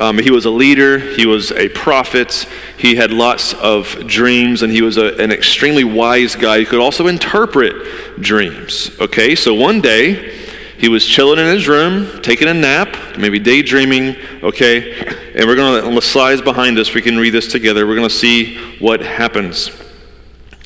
Um, 0.00 0.16
he 0.16 0.30
was 0.30 0.46
a 0.46 0.50
leader, 0.50 0.98
he 0.98 1.26
was 1.26 1.52
a 1.52 1.68
prophet, 1.68 2.48
he 2.78 2.94
had 2.94 3.10
lots 3.10 3.52
of 3.52 4.06
dreams, 4.06 4.62
and 4.62 4.72
he 4.72 4.80
was 4.80 4.96
a, 4.96 5.14
an 5.22 5.30
extremely 5.30 5.84
wise 5.84 6.34
guy 6.34 6.60
who 6.60 6.64
could 6.64 6.80
also 6.80 7.06
interpret 7.06 8.18
dreams. 8.18 8.90
Okay, 8.98 9.34
so 9.34 9.52
one 9.52 9.82
day 9.82 10.34
he 10.78 10.88
was 10.88 11.04
chilling 11.04 11.38
in 11.38 11.44
his 11.44 11.68
room, 11.68 12.22
taking 12.22 12.48
a 12.48 12.54
nap, 12.54 12.96
maybe 13.18 13.38
daydreaming. 13.38 14.16
Okay, 14.42 14.94
and 15.34 15.46
we're 15.46 15.54
going 15.54 15.82
to, 15.82 15.86
on 15.86 15.94
the 15.94 16.00
slides 16.00 16.40
behind 16.40 16.78
us, 16.78 16.94
we 16.94 17.02
can 17.02 17.18
read 17.18 17.34
this 17.34 17.52
together. 17.52 17.86
We're 17.86 17.96
going 17.96 18.08
to 18.08 18.14
see 18.14 18.56
what 18.78 19.00
happens. 19.00 19.70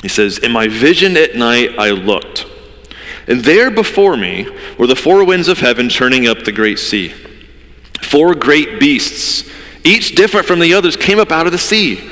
He 0.01 0.09
says, 0.09 0.39
In 0.39 0.53
my 0.53 0.69
vision 0.69 1.17
at 1.17 1.35
night, 1.35 1.77
I 1.77 1.91
looked, 1.91 2.47
and 3.27 3.41
there 3.41 3.73
before 3.73 4.17
me 4.17 4.47
were 4.79 4.87
the 4.87 4.95
four 4.95 5.25
winds 5.25 5.49
of 5.49 5.59
heaven 5.59 5.89
churning 5.89 6.29
up 6.29 6.45
the 6.45 6.53
great 6.53 6.79
sea. 6.79 7.13
Four 8.05 8.35
great 8.35 8.79
beasts, 8.79 9.49
each 9.85 10.15
different 10.15 10.47
from 10.47 10.61
the 10.61 10.75
others, 10.75 10.97
came 10.97 11.19
up 11.19 11.33
out 11.33 11.47
of 11.47 11.53
the 11.53 11.59
sea. 11.59 12.11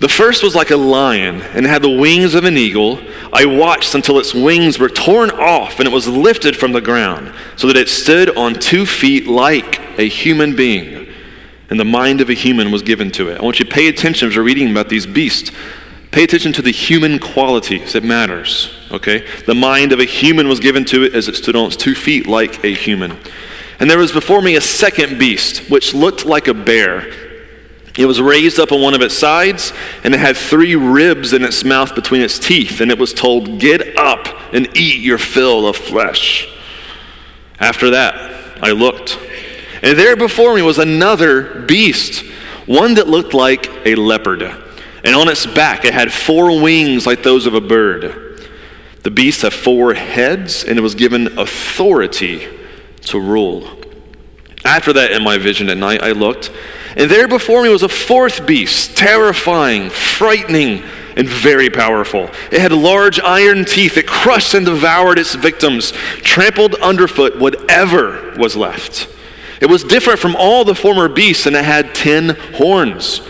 The 0.00 0.08
first 0.08 0.42
was 0.42 0.54
like 0.54 0.70
a 0.70 0.76
lion 0.76 1.40
and 1.40 1.66
had 1.66 1.82
the 1.82 1.88
wings 1.88 2.34
of 2.34 2.44
an 2.44 2.58
eagle. 2.58 2.98
I 3.32 3.46
watched 3.46 3.94
until 3.94 4.18
its 4.18 4.34
wings 4.34 4.78
were 4.78 4.88
torn 4.88 5.30
off 5.30 5.78
and 5.78 5.88
it 5.88 5.92
was 5.92 6.08
lifted 6.08 6.56
from 6.56 6.72
the 6.72 6.80
ground, 6.80 7.32
so 7.56 7.68
that 7.68 7.76
it 7.76 7.88
stood 7.88 8.36
on 8.36 8.54
two 8.54 8.86
feet 8.86 9.26
like 9.26 9.80
a 9.98 10.08
human 10.08 10.56
being. 10.56 11.08
And 11.70 11.80
the 11.80 11.84
mind 11.84 12.20
of 12.20 12.28
a 12.28 12.34
human 12.34 12.70
was 12.70 12.82
given 12.82 13.10
to 13.12 13.30
it. 13.30 13.40
I 13.40 13.42
want 13.42 13.58
you 13.58 13.64
to 13.64 13.70
pay 13.70 13.88
attention 13.88 14.28
as 14.28 14.34
you're 14.34 14.44
reading 14.44 14.70
about 14.70 14.88
these 14.88 15.06
beasts. 15.06 15.50
Pay 16.10 16.24
attention 16.24 16.52
to 16.52 16.62
the 16.62 16.70
human 16.70 17.18
qualities. 17.18 17.94
It 17.94 18.04
matters. 18.04 18.70
Okay? 18.90 19.26
The 19.46 19.54
mind 19.54 19.92
of 19.92 20.00
a 20.00 20.04
human 20.04 20.48
was 20.48 20.60
given 20.60 20.84
to 20.86 21.04
it 21.04 21.14
as 21.14 21.28
it 21.28 21.34
stood 21.34 21.56
on 21.56 21.66
its 21.66 21.76
two 21.76 21.94
feet 21.94 22.26
like 22.26 22.62
a 22.62 22.74
human. 22.74 23.16
And 23.80 23.90
there 23.90 23.98
was 23.98 24.12
before 24.12 24.40
me 24.40 24.56
a 24.56 24.60
second 24.60 25.18
beast, 25.18 25.70
which 25.70 25.94
looked 25.94 26.24
like 26.24 26.48
a 26.48 26.54
bear. 26.54 27.12
It 27.96 28.06
was 28.06 28.20
raised 28.20 28.58
up 28.58 28.72
on 28.72 28.80
one 28.80 28.94
of 28.94 29.02
its 29.02 29.16
sides, 29.16 29.72
and 30.02 30.14
it 30.14 30.20
had 30.20 30.36
three 30.36 30.74
ribs 30.74 31.32
in 31.32 31.44
its 31.44 31.64
mouth 31.64 31.94
between 31.94 32.22
its 32.22 32.38
teeth, 32.38 32.80
and 32.80 32.90
it 32.90 32.98
was 32.98 33.14
told, 33.14 33.60
Get 33.60 33.96
up 33.96 34.26
and 34.52 34.76
eat 34.76 35.00
your 35.00 35.18
fill 35.18 35.66
of 35.66 35.76
flesh. 35.76 36.48
After 37.60 37.90
that, 37.90 38.62
I 38.62 38.72
looked, 38.72 39.18
and 39.82 39.96
there 39.98 40.16
before 40.16 40.54
me 40.54 40.62
was 40.62 40.78
another 40.78 41.62
beast, 41.62 42.24
one 42.66 42.94
that 42.94 43.06
looked 43.06 43.34
like 43.34 43.68
a 43.86 43.94
leopard. 43.94 44.42
And 44.42 45.14
on 45.14 45.28
its 45.28 45.46
back 45.46 45.84
it 45.84 45.92
had 45.92 46.12
four 46.12 46.60
wings 46.60 47.06
like 47.06 47.22
those 47.22 47.46
of 47.46 47.54
a 47.54 47.60
bird. 47.60 48.40
The 49.02 49.10
beast 49.10 49.42
had 49.42 49.52
four 49.52 49.94
heads, 49.94 50.64
and 50.64 50.78
it 50.78 50.82
was 50.82 50.94
given 50.94 51.38
authority 51.38 52.48
to 53.04 53.20
rule. 53.20 53.68
After 54.64 54.92
that, 54.94 55.12
in 55.12 55.22
my 55.22 55.38
vision 55.38 55.68
at 55.68 55.76
night, 55.76 56.02
I 56.02 56.12
looked, 56.12 56.50
and 56.96 57.10
there 57.10 57.28
before 57.28 57.62
me 57.62 57.68
was 57.68 57.82
a 57.82 57.88
fourth 57.88 58.46
beast, 58.46 58.96
terrifying, 58.96 59.90
frightening, 59.90 60.82
and 61.16 61.28
very 61.28 61.70
powerful. 61.70 62.30
It 62.50 62.60
had 62.60 62.72
large 62.72 63.20
iron 63.20 63.64
teeth. 63.64 63.96
It 63.96 64.06
crushed 64.06 64.54
and 64.54 64.66
devoured 64.66 65.18
its 65.18 65.34
victims, 65.34 65.92
trampled 66.18 66.74
underfoot 66.76 67.38
whatever 67.38 68.34
was 68.36 68.56
left. 68.56 69.08
It 69.60 69.66
was 69.66 69.84
different 69.84 70.18
from 70.18 70.34
all 70.36 70.64
the 70.64 70.74
former 70.74 71.08
beasts, 71.08 71.46
and 71.46 71.54
it 71.54 71.64
had 71.64 71.94
ten 71.94 72.30
horns. 72.54 73.20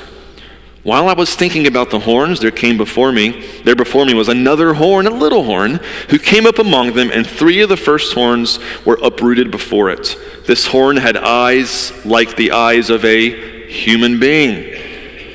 While 0.84 1.08
I 1.08 1.14
was 1.14 1.34
thinking 1.34 1.66
about 1.66 1.88
the 1.88 1.98
horns, 1.98 2.40
there 2.40 2.50
came 2.50 2.76
before 2.76 3.10
me, 3.10 3.46
there 3.64 3.74
before 3.74 4.04
me 4.04 4.12
was 4.12 4.28
another 4.28 4.74
horn, 4.74 5.06
a 5.06 5.10
little 5.10 5.44
horn, 5.44 5.80
who 6.10 6.18
came 6.18 6.46
up 6.46 6.58
among 6.58 6.92
them, 6.92 7.10
and 7.10 7.26
three 7.26 7.62
of 7.62 7.70
the 7.70 7.76
first 7.76 8.12
horns 8.12 8.58
were 8.84 8.98
uprooted 9.02 9.50
before 9.50 9.88
it. 9.88 10.14
This 10.46 10.66
horn 10.66 10.98
had 10.98 11.16
eyes 11.16 11.90
like 12.04 12.36
the 12.36 12.52
eyes 12.52 12.90
of 12.90 13.02
a 13.02 13.66
human 13.66 14.20
being, 14.20 14.78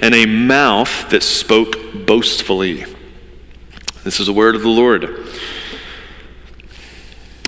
and 0.04 0.14
a 0.14 0.28
mouth 0.28 1.10
that 1.10 1.24
spoke 1.24 2.06
boastfully. 2.06 2.86
This 4.04 4.20
is 4.20 4.28
a 4.28 4.34
word 4.34 4.54
of 4.54 4.62
the 4.62 4.70
Lord. 4.70 5.10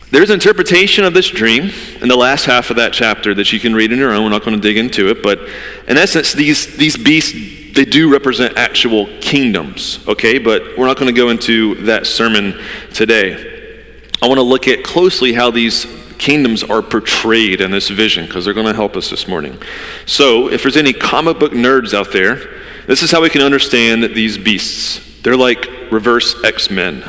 There's 0.10 0.32
an 0.32 0.34
interpretation 0.34 1.06
of 1.06 1.14
this 1.14 1.30
dream 1.30 1.70
in 2.02 2.08
the 2.08 2.18
last 2.18 2.46
half 2.46 2.72
of 2.72 2.78
that 2.78 2.94
chapter 2.94 3.36
that 3.36 3.54
you 3.54 3.60
can 3.60 3.76
read 3.76 3.94
on 3.94 4.00
your 4.00 4.12
own. 4.12 4.24
We're 4.24 4.32
not 4.32 4.44
going 4.44 4.60
to 4.60 4.62
dig 4.62 4.78
into 4.78 5.08
it, 5.10 5.22
but 5.22 5.40
in 5.88 5.98
essence, 5.98 6.34
these, 6.34 6.76
these 6.76 6.98
beasts 6.98 7.61
they 7.74 7.86
do 7.86 8.12
represent 8.12 8.58
actual 8.58 9.08
kingdoms, 9.20 10.06
okay? 10.08 10.38
But 10.38 10.78
we're 10.78 10.88
not 10.88 10.98
going 10.98 11.14
to 11.14 11.20
go 11.20 11.30
into 11.30 11.76
that 11.86 12.06
sermon 12.08 12.60
today. 12.94 13.84
I 14.22 14.28
want 14.28 14.38
to 14.38 14.44
look 14.44 14.68
at 14.68 14.84
closely 14.84 15.34
how 15.34 15.52
these 15.52 15.86
kingdoms 16.18 16.64
are 16.64 16.82
portrayed 16.82 17.62
in 17.62 17.72
this 17.72 17.90
vision 17.90 18.26
because 18.28 18.46
they're 18.46 18.54
going 18.54 18.68
to 18.68 18.74
help 18.74 18.96
us 18.96 19.10
this 19.10 19.28
morning. 19.28 19.60
So, 20.06 20.50
if 20.50 20.62
there's 20.62 20.78
any 20.78 20.94
comic 20.94 21.40
book 21.40 21.54
nerds 21.54 21.94
out 21.94 22.12
there, 22.12 22.62
this 22.86 23.02
is 23.02 23.12
how 23.12 23.22
we 23.22 23.30
can 23.30 23.42
understand 23.42 24.04
these 24.04 24.38
beasts. 24.38 25.22
They're 25.24 25.38
like 25.38 25.68
reverse 25.92 26.44
X 26.44 26.70
Men, 26.70 27.04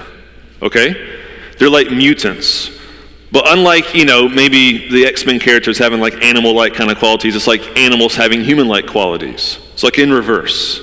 okay? 0.63 1.19
They're 1.59 1.71
like 1.71 1.91
mutants. 1.91 2.71
But 3.33 3.45
unlike, 3.49 3.95
you 3.95 4.05
know, 4.05 4.29
maybe 4.29 4.89
the 4.91 5.07
X 5.07 5.25
Men 5.25 5.41
characters 5.41 5.79
having 5.79 6.01
like 6.01 6.23
animal 6.23 6.55
like 6.55 6.75
kind 6.75 6.91
of 6.91 6.99
qualities, 6.99 7.35
it's 7.35 7.47
like 7.47 7.63
animals 7.79 8.15
having 8.15 8.45
human 8.45 8.69
like 8.69 8.87
qualities. 8.87 9.59
It's 9.73 9.83
like 9.83 9.99
in 9.99 10.13
reverse. 10.13 10.81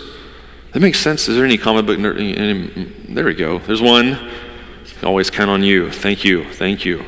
That 0.73 0.79
makes 0.79 0.99
sense. 0.99 1.29
Is 1.29 1.35
there 1.35 1.45
any 1.45 1.59
comic 1.59 1.85
book? 1.85 1.99
Nerd? 1.99 2.17
Mm, 2.17 3.13
there 3.13 3.25
we 3.25 3.35
go. 3.35 3.59
There's 3.59 3.83
one. 3.83 4.31
Always 5.03 5.29
count 5.29 5.49
on 5.49 5.63
you. 5.63 5.91
Thank 5.91 6.25
you. 6.25 6.43
Thank 6.53 6.85
you. 6.85 7.05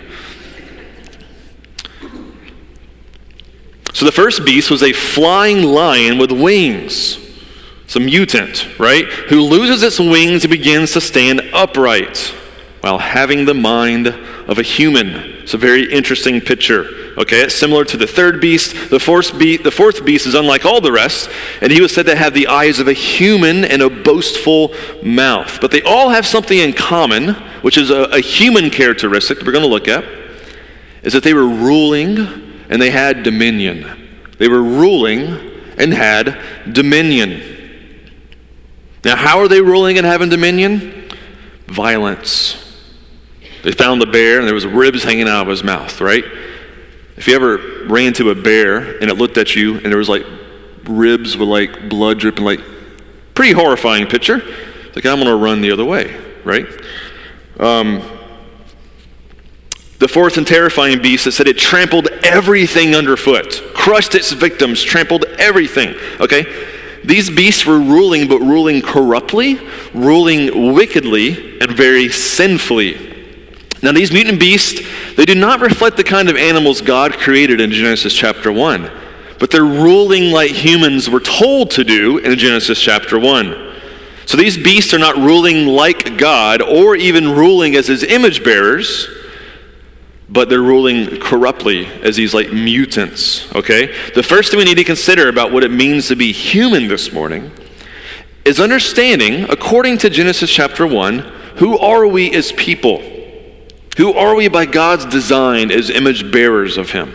So 3.93 4.05
the 4.05 4.11
first 4.11 4.45
beast 4.45 4.71
was 4.71 4.83
a 4.83 4.93
flying 4.93 5.63
lion 5.63 6.17
with 6.17 6.31
wings. 6.31 7.17
It's 7.83 7.95
a 7.95 7.99
mutant, 7.99 8.79
right? 8.79 9.05
Who 9.05 9.41
loses 9.41 9.83
its 9.83 9.99
wings 9.99 10.43
and 10.43 10.51
begins 10.51 10.93
to 10.93 11.01
stand 11.01 11.41
upright 11.51 12.33
while 12.79 12.99
having 12.99 13.45
the 13.45 13.53
mind 13.53 14.07
of 14.51 14.59
a 14.59 14.63
human. 14.63 15.15
It's 15.43 15.53
a 15.53 15.57
very 15.57 15.89
interesting 15.89 16.41
picture. 16.41 17.13
Okay, 17.17 17.39
it's 17.39 17.55
similar 17.55 17.85
to 17.85 17.95
the 17.95 18.05
third 18.05 18.41
beast. 18.41 18.89
The 18.89 18.99
fourth, 18.99 19.39
beast. 19.39 19.63
the 19.63 19.71
fourth 19.71 20.03
beast 20.03 20.27
is 20.27 20.35
unlike 20.35 20.65
all 20.65 20.81
the 20.81 20.91
rest, 20.91 21.29
and 21.61 21.71
he 21.71 21.79
was 21.79 21.95
said 21.95 22.05
to 22.07 22.17
have 22.17 22.33
the 22.33 22.47
eyes 22.47 22.77
of 22.77 22.89
a 22.89 22.93
human 22.93 23.63
and 23.63 23.81
a 23.81 23.89
boastful 23.89 24.75
mouth. 25.01 25.59
But 25.61 25.71
they 25.71 25.81
all 25.83 26.09
have 26.09 26.27
something 26.27 26.57
in 26.57 26.73
common, 26.73 27.29
which 27.61 27.77
is 27.77 27.91
a, 27.91 28.03
a 28.11 28.19
human 28.19 28.69
characteristic 28.69 29.37
that 29.37 29.45
we're 29.45 29.53
going 29.53 29.63
to 29.63 29.69
look 29.69 29.87
at, 29.87 30.03
is 31.01 31.13
that 31.13 31.23
they 31.23 31.33
were 31.33 31.47
ruling 31.47 32.17
and 32.69 32.81
they 32.81 32.91
had 32.91 33.23
dominion. 33.23 34.09
They 34.37 34.49
were 34.49 34.61
ruling 34.61 35.49
and 35.77 35.93
had 35.93 36.37
dominion. 36.73 37.41
Now, 39.05 39.15
how 39.15 39.39
are 39.39 39.47
they 39.47 39.61
ruling 39.61 39.97
and 39.97 40.05
having 40.05 40.27
dominion? 40.27 41.09
Violence. 41.67 42.70
They 43.63 43.71
found 43.71 44.01
the 44.01 44.07
bear 44.07 44.39
and 44.39 44.47
there 44.47 44.53
was 44.53 44.65
ribs 44.65 45.03
hanging 45.03 45.27
out 45.27 45.43
of 45.43 45.47
his 45.47 45.63
mouth, 45.63 46.01
right? 46.01 46.23
If 47.17 47.27
you 47.27 47.35
ever 47.35 47.57
ran 47.87 48.07
into 48.07 48.31
a 48.31 48.35
bear 48.35 48.97
and 48.99 49.09
it 49.09 49.15
looked 49.15 49.37
at 49.37 49.55
you 49.55 49.75
and 49.75 49.85
there 49.85 49.97
was 49.97 50.09
like 50.09 50.25
ribs 50.85 51.37
with 51.37 51.47
like 51.47 51.89
blood 51.89 52.19
dripping, 52.19 52.43
like 52.43 52.61
pretty 53.33 53.53
horrifying 53.53 54.07
picture. 54.07 54.37
like 54.95 55.05
I'm 55.05 55.17
going 55.17 55.25
to 55.25 55.35
run 55.35 55.61
the 55.61 55.71
other 55.71 55.85
way, 55.85 56.15
right? 56.43 56.65
Um, 57.59 58.01
the 59.99 60.07
fourth 60.07 60.37
and 60.37 60.47
terrifying 60.47 60.99
beast 60.99 61.25
that 61.25 61.33
said 61.33 61.47
it 61.47 61.59
trampled 61.59 62.07
everything 62.23 62.95
underfoot, 62.95 63.61
crushed 63.75 64.15
its 64.15 64.31
victims, 64.31 64.81
trampled 64.81 65.25
everything. 65.37 65.95
Okay? 66.19 66.45
These 67.03 67.29
beasts 67.29 67.67
were 67.67 67.79
ruling, 67.79 68.27
but 68.27 68.39
ruling 68.39 68.81
corruptly, 68.81 69.59
ruling 69.93 70.73
wickedly, 70.73 71.59
and 71.59 71.71
very 71.71 72.09
sinfully. 72.09 73.10
Now, 73.83 73.91
these 73.91 74.11
mutant 74.11 74.39
beasts, 74.39 74.81
they 75.15 75.25
do 75.25 75.33
not 75.33 75.59
reflect 75.59 75.97
the 75.97 76.03
kind 76.03 76.29
of 76.29 76.35
animals 76.35 76.81
God 76.81 77.13
created 77.13 77.59
in 77.59 77.71
Genesis 77.71 78.13
chapter 78.13 78.51
1, 78.51 78.91
but 79.39 79.49
they're 79.49 79.63
ruling 79.63 80.31
like 80.31 80.51
humans 80.51 81.09
were 81.09 81.19
told 81.19 81.71
to 81.71 81.83
do 81.83 82.19
in 82.19 82.37
Genesis 82.37 82.79
chapter 82.79 83.17
1. 83.17 83.71
So 84.27 84.37
these 84.37 84.57
beasts 84.57 84.93
are 84.93 84.99
not 84.99 85.17
ruling 85.17 85.65
like 85.65 86.17
God 86.17 86.61
or 86.61 86.95
even 86.95 87.31
ruling 87.31 87.75
as 87.75 87.87
his 87.87 88.03
image 88.03 88.43
bearers, 88.43 89.09
but 90.29 90.47
they're 90.47 90.61
ruling 90.61 91.19
corruptly 91.19 91.87
as 92.03 92.15
these 92.15 92.33
like 92.33 92.53
mutants, 92.53 93.53
okay? 93.55 93.93
The 94.13 94.23
first 94.23 94.51
thing 94.51 94.59
we 94.59 94.63
need 94.65 94.77
to 94.77 94.83
consider 94.83 95.27
about 95.27 95.51
what 95.51 95.63
it 95.63 95.71
means 95.71 96.07
to 96.07 96.15
be 96.15 96.31
human 96.31 96.87
this 96.87 97.11
morning 97.11 97.51
is 98.45 98.59
understanding, 98.59 99.43
according 99.49 99.97
to 99.99 100.09
Genesis 100.09 100.49
chapter 100.49 100.87
1, 100.87 101.19
who 101.57 101.77
are 101.77 102.07
we 102.07 102.31
as 102.31 102.51
people? 102.53 103.01
Who 103.97 104.13
are 104.13 104.35
we 104.35 104.47
by 104.47 104.65
God's 104.65 105.05
design 105.05 105.69
as 105.69 105.89
image 105.89 106.31
bearers 106.31 106.77
of 106.77 106.91
Him? 106.91 107.13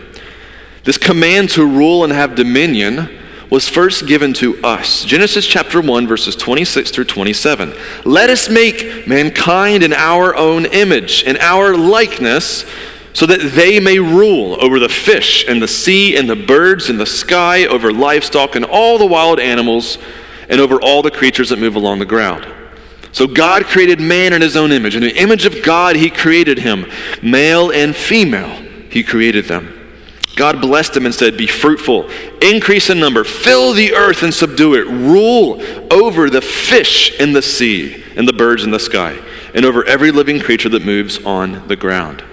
This 0.83 0.97
command 0.97 1.49
to 1.51 1.65
rule 1.65 2.03
and 2.03 2.13
have 2.13 2.35
dominion 2.35 3.09
was 3.49 3.67
first 3.67 4.07
given 4.07 4.33
to 4.33 4.61
us. 4.63 5.03
Genesis 5.05 5.47
chapter 5.47 5.81
1, 5.81 6.07
verses 6.07 6.35
26 6.35 6.91
through 6.91 7.05
27. 7.05 7.73
Let 8.05 8.29
us 8.29 8.49
make 8.49 9.07
mankind 9.07 9.83
in 9.83 9.93
our 9.93 10.35
own 10.35 10.65
image, 10.65 11.23
in 11.23 11.37
our 11.37 11.75
likeness, 11.75 12.65
so 13.13 13.25
that 13.25 13.51
they 13.53 13.79
may 13.79 13.97
rule 13.97 14.57
over 14.63 14.79
the 14.79 14.89
fish 14.89 15.45
and 15.47 15.61
the 15.61 15.67
sea 15.67 16.15
and 16.15 16.29
the 16.29 16.35
birds 16.35 16.89
in 16.89 16.97
the 16.97 17.05
sky, 17.05 17.65
over 17.65 17.91
livestock 17.91 18.55
and 18.55 18.65
all 18.65 18.97
the 18.97 19.05
wild 19.05 19.39
animals, 19.39 19.97
and 20.49 20.61
over 20.61 20.79
all 20.79 21.01
the 21.01 21.11
creatures 21.11 21.49
that 21.49 21.57
move 21.57 21.75
along 21.75 21.99
the 21.99 22.05
ground. 22.05 22.45
So 23.17 23.25
God 23.25 23.65
created 23.65 23.99
man 23.99 24.31
in 24.31 24.43
his 24.43 24.55
own 24.55 24.71
image. 24.71 24.95
In 24.95 25.01
the 25.01 25.19
image 25.19 25.47
of 25.47 25.63
God, 25.63 25.95
he 25.95 26.11
created 26.11 26.59
him. 26.59 26.85
Male 27.23 27.71
and 27.71 27.95
female, 27.95 28.61
he 28.91 29.03
created 29.03 29.45
them. 29.45 29.73
God 30.35 30.61
blessed 30.61 30.93
them 30.93 31.07
and 31.07 31.15
said, 31.15 31.35
Be 31.35 31.47
fruitful, 31.47 32.11
increase 32.43 32.91
in 32.91 32.99
number, 32.99 33.23
fill 33.23 33.73
the 33.73 33.95
earth 33.95 34.21
and 34.21 34.31
subdue 34.31 34.75
it, 34.75 34.85
rule 34.85 35.59
over 35.91 36.29
the 36.29 36.41
fish 36.41 37.19
in 37.19 37.33
the 37.33 37.41
sea 37.41 38.03
and 38.15 38.27
the 38.27 38.33
birds 38.33 38.63
in 38.63 38.69
the 38.69 38.79
sky, 38.79 39.17
and 39.55 39.65
over 39.65 39.83
every 39.85 40.11
living 40.11 40.39
creature 40.39 40.69
that 40.69 40.85
moves 40.85 41.17
on 41.25 41.67
the 41.67 41.75
ground. 41.75 42.23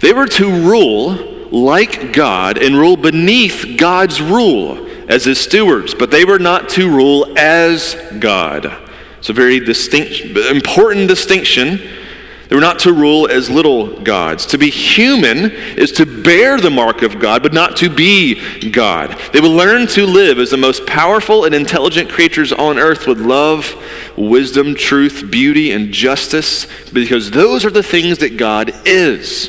They 0.00 0.14
were 0.14 0.26
to 0.28 0.46
rule 0.46 1.50
like 1.50 2.14
God 2.14 2.56
and 2.56 2.78
rule 2.78 2.96
beneath 2.96 3.76
God's 3.76 4.22
rule 4.22 4.88
as 5.06 5.26
his 5.26 5.38
stewards, 5.38 5.94
but 5.94 6.10
they 6.10 6.24
were 6.24 6.38
not 6.38 6.70
to 6.70 6.88
rule 6.88 7.38
as 7.38 7.94
God. 8.18 8.83
It's 9.24 9.30
a 9.30 9.32
very 9.32 9.58
distinct, 9.58 10.36
important 10.36 11.08
distinction. 11.08 11.78
They 12.48 12.54
were 12.54 12.60
not 12.60 12.80
to 12.80 12.92
rule 12.92 13.26
as 13.26 13.48
little 13.48 13.98
gods. 14.02 14.44
To 14.44 14.58
be 14.58 14.68
human 14.68 15.50
is 15.78 15.92
to 15.92 16.04
bear 16.04 16.60
the 16.60 16.68
mark 16.68 17.00
of 17.00 17.20
God, 17.20 17.42
but 17.42 17.54
not 17.54 17.74
to 17.78 17.88
be 17.88 18.68
God. 18.68 19.18
They 19.32 19.40
will 19.40 19.54
learn 19.54 19.86
to 19.86 20.04
live 20.04 20.38
as 20.38 20.50
the 20.50 20.58
most 20.58 20.86
powerful 20.86 21.46
and 21.46 21.54
intelligent 21.54 22.10
creatures 22.10 22.52
on 22.52 22.78
earth 22.78 23.06
with 23.06 23.18
love, 23.18 23.74
wisdom, 24.14 24.74
truth, 24.74 25.30
beauty, 25.30 25.72
and 25.72 25.90
justice, 25.90 26.66
because 26.92 27.30
those 27.30 27.64
are 27.64 27.70
the 27.70 27.82
things 27.82 28.18
that 28.18 28.36
God 28.36 28.74
is. 28.84 29.48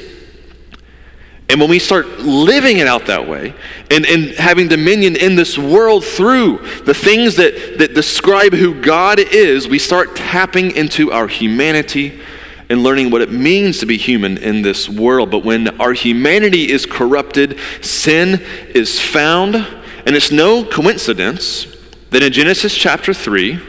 And 1.48 1.62
when 1.62 1.70
we 1.70 1.78
start 1.78 2.08
living 2.20 2.80
it 2.80 2.88
out 2.88 3.06
that 3.06 3.28
way 3.28 3.54
and, 3.92 4.06
and 4.06 4.32
having 4.32 4.68
dominion 4.68 5.16
in 5.16 5.36
this 5.36 5.58
world 5.58 6.04
through 6.04 6.58
the 6.86 6.94
things 6.94 7.36
that, 7.36 7.78
that 7.78 7.94
describe 7.94 8.54
who 8.54 8.82
God 8.82 9.20
is, 9.20 9.68
we 9.68 9.78
start 9.78 10.16
tapping 10.16 10.72
into 10.72 11.12
our 11.12 11.28
humanity 11.28 12.20
and 12.68 12.82
learning 12.82 13.12
what 13.12 13.22
it 13.22 13.32
means 13.32 13.78
to 13.80 13.86
be 13.86 13.96
human 13.96 14.40
in 14.40 14.64
this 14.64 14.90
world. 14.90 15.30
But 15.30 15.46
when 15.46 15.80
our 15.80 15.94
humanity 15.94 16.72
is 16.72 16.88
corrupted, 16.88 17.60
sin 17.82 18.42
is 18.74 19.00
found, 19.00 19.56
and 19.56 20.16
it's 20.16 20.32
no 20.32 20.66
coincidence 20.66 21.68
that 22.10 22.24
in 22.24 22.34
Genesis 22.34 22.76
chapter 22.76 23.14
3, 23.14 23.60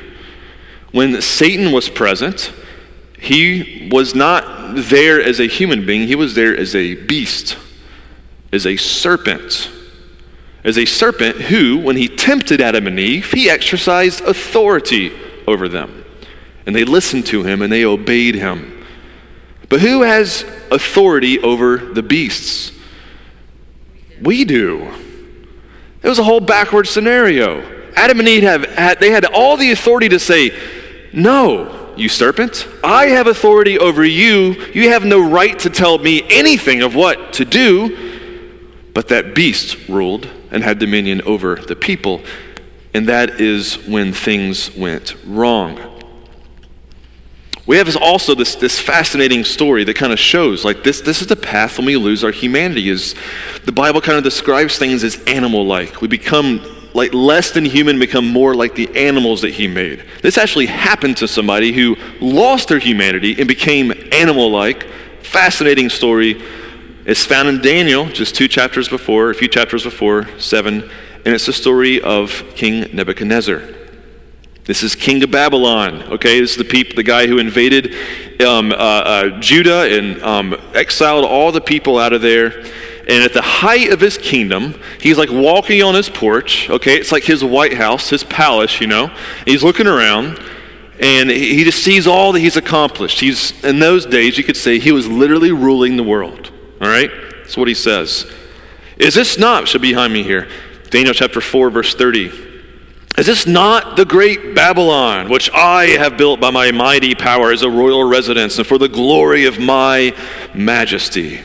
when 0.93 1.21
Satan 1.21 1.73
was 1.73 1.91
present, 1.91 2.55
he 3.19 3.91
was 3.93 4.15
not 4.15 4.77
there 4.77 5.21
as 5.21 5.41
a 5.41 5.47
human 5.47 5.85
being, 5.85 6.09
he 6.09 6.15
was 6.15 6.35
there 6.35 6.57
as 6.57 6.75
a 6.75 6.95
beast 6.95 7.59
is 8.53 8.67
a 8.67 8.77
serpent. 8.77 9.71
As 10.65 10.79
a 10.79 10.85
serpent 10.85 11.37
who, 11.37 11.79
when 11.79 11.97
he 11.97 12.09
tempted 12.09 12.61
Adam 12.61 12.87
and 12.87 12.99
Eve, 12.99 13.33
he 13.33 13.49
exercised 13.49 14.21
authority 14.23 15.13
over 15.47 15.69
them. 15.69 16.05
And 16.67 16.75
they 16.75 16.85
listened 16.85 17.27
to 17.27 17.45
him 17.45 17.63
and 17.63 17.73
they 17.73 17.85
obeyed 17.85 18.35
him. 18.35 18.85
But 19.69 19.81
who 19.81 20.03
has 20.03 20.45
authority 20.71 21.39
over 21.41 21.77
the 21.77 22.03
beasts? 22.03 22.73
We 24.21 24.45
do. 24.45 24.93
It 26.03 26.09
was 26.09 26.19
a 26.19 26.25
whole 26.25 26.41
backward 26.41 26.87
scenario. 26.87 27.63
Adam 27.95 28.19
and 28.21 28.29
Eve 28.29 28.43
have 28.43 28.65
had, 28.65 29.01
they 29.01 29.11
had 29.11 29.25
all 29.25 29.57
the 29.57 29.71
authority 29.71 30.09
to 30.11 30.19
say, 30.19 30.51
No, 31.13 31.95
you 31.97 32.09
serpent, 32.09 32.69
I 32.85 33.07
have 33.07 33.27
authority 33.27 33.79
over 33.79 34.05
you. 34.05 34.53
You 34.75 34.91
have 34.91 35.05
no 35.05 35.29
right 35.29 35.59
to 35.61 35.71
tell 35.71 35.99
me 35.99 36.23
anything 36.31 36.83
of 36.83 36.95
what 36.95 37.33
to 37.35 37.45
do. 37.45 38.06
But 38.97 39.09
that 39.09 39.35
beast 39.35 39.91
ruled 39.91 40.27
and 40.51 40.65
had 40.65 40.79
dominion 40.79 41.21
over 41.27 41.57
the 41.57 41.77
people. 41.77 42.23
And 42.95 43.07
that 43.11 43.43
is 43.43 43.75
when 43.87 44.15
things 44.15 44.75
went 44.75 45.15
wrong. 45.27 45.79
We 47.67 47.77
have 47.77 47.95
also 47.99 48.35
this, 48.35 48.55
this 48.55 48.81
fascinating 48.81 49.45
story 49.45 49.85
that 49.85 49.97
kind 49.97 50.15
of 50.15 50.19
shows 50.19 50.65
like 50.65 50.83
this, 50.83 51.03
this 51.03 51.21
is 51.21 51.27
the 51.27 51.37
path 51.37 51.77
when 51.77 51.85
we 51.85 51.99
lose 51.99 52.25
our 52.25 52.31
humanity 52.31 52.89
is 52.89 53.15
the 53.67 53.73
Bible 53.73 54.01
kind 54.01 54.17
of 54.17 54.25
describes 54.25 54.79
things 54.79 55.05
as 55.05 55.23
animal-like. 55.25 56.01
We 56.01 56.09
become 56.09 56.63
like 56.95 57.13
less 57.13 57.51
than 57.51 57.67
human, 57.67 57.99
become 57.99 58.27
more 58.27 58.55
like 58.55 58.77
the 58.77 58.89
animals 58.97 59.43
that 59.43 59.53
he 59.53 59.69
made. 59.69 60.07
This 60.23 60.39
actually 60.39 60.67
happened 60.67 61.19
to 61.19 61.29
somebody 61.29 61.75
who 61.75 61.97
lost 62.19 62.69
their 62.69 62.79
humanity 62.79 63.39
and 63.39 63.47
became 63.47 63.93
animal-like. 64.11 64.87
Fascinating 65.21 65.91
story. 65.91 66.43
It's 67.07 67.25
found 67.25 67.49
in 67.49 67.63
Daniel, 67.63 68.07
just 68.07 68.35
two 68.35 68.49
chapters 68.49 68.89
before, 68.89 69.31
a 69.31 69.35
few 69.35 69.47
chapters 69.47 69.85
before, 69.85 70.27
seven, 70.41 70.83
and 71.25 71.35
it's 71.35 71.47
the 71.47 71.53
story 71.53 72.03
of 72.03 72.43
King 72.57 72.91
Nebuchadnezzar. 72.93 73.63
This 74.65 74.83
is 74.83 74.97
king 74.97 75.23
of 75.23 75.31
Babylon. 75.31 76.03
Okay, 76.15 76.41
this 76.41 76.51
is 76.51 76.57
the 76.57 76.65
people, 76.65 76.97
the 76.97 77.05
guy 77.05 77.29
who 77.29 77.39
invaded 77.39 77.95
um, 78.45 78.73
uh, 78.73 78.75
uh, 78.75 79.41
Judah 79.41 79.83
and 79.97 80.21
um, 80.21 80.57
exiled 80.75 81.25
all 81.25 81.53
the 81.53 81.61
people 81.61 81.97
out 81.97 82.13
of 82.13 82.23
there. 82.23 82.59
And 83.09 83.23
at 83.23 83.33
the 83.33 83.41
height 83.41 83.93
of 83.93 84.01
his 84.01 84.19
kingdom, 84.19 84.75
he's 85.01 85.17
like 85.17 85.31
walking 85.31 85.85
on 85.85 85.95
his 85.95 86.11
porch. 86.11 86.69
Okay, 86.69 86.97
it's 86.97 87.13
like 87.13 87.23
his 87.23 87.45
White 87.45 87.75
House, 87.75 88.11
his 88.11 88.25
palace. 88.25 88.81
You 88.81 88.89
know, 88.89 89.17
he's 89.45 89.63
looking 89.63 89.87
around, 89.87 90.41
and 90.99 91.31
he 91.31 91.63
just 91.63 91.85
sees 91.85 92.09
all 92.09 92.33
that 92.33 92.41
he's 92.41 92.57
accomplished. 92.57 93.21
He's 93.21 93.63
in 93.63 93.79
those 93.79 94.07
days, 94.07 94.37
you 94.37 94.43
could 94.43 94.57
say 94.57 94.81
he 94.81 94.91
was 94.91 95.07
literally 95.07 95.53
ruling 95.53 95.97
the 95.97 96.03
world. 96.03 96.51
All 96.81 96.89
right, 96.89 97.11
that's 97.39 97.57
what 97.57 97.69
he 97.69 97.75
says. 97.75 98.31
Is 98.99 99.15
this 99.15 99.39
not? 99.39 99.69
Should 99.69 99.83
be 99.83 99.93
behind 99.93 100.13
me 100.13 100.23
here. 100.23 100.49
Daniel 100.91 101.15
chapter 101.15 101.41
four, 101.41 101.71
verse 101.71 101.95
thirty. 101.95 102.31
Is 103.19 103.25
this 103.25 103.47
not 103.47 103.97
the 103.97 104.05
great 104.05 104.55
Babylon, 104.55 105.31
which 105.31 105.51
I 105.53 105.87
have 105.99 106.19
built 106.19 106.39
by 106.39 106.51
my 106.51 106.71
mighty 106.71 107.15
power 107.15 107.51
as 107.51 107.63
a 107.63 107.71
royal 107.71 108.05
residence 108.05 108.59
and 108.59 108.67
for 108.67 108.77
the 108.77 108.89
glory 108.89 109.47
of 109.47 109.59
my 109.59 110.15
majesty? 110.55 111.41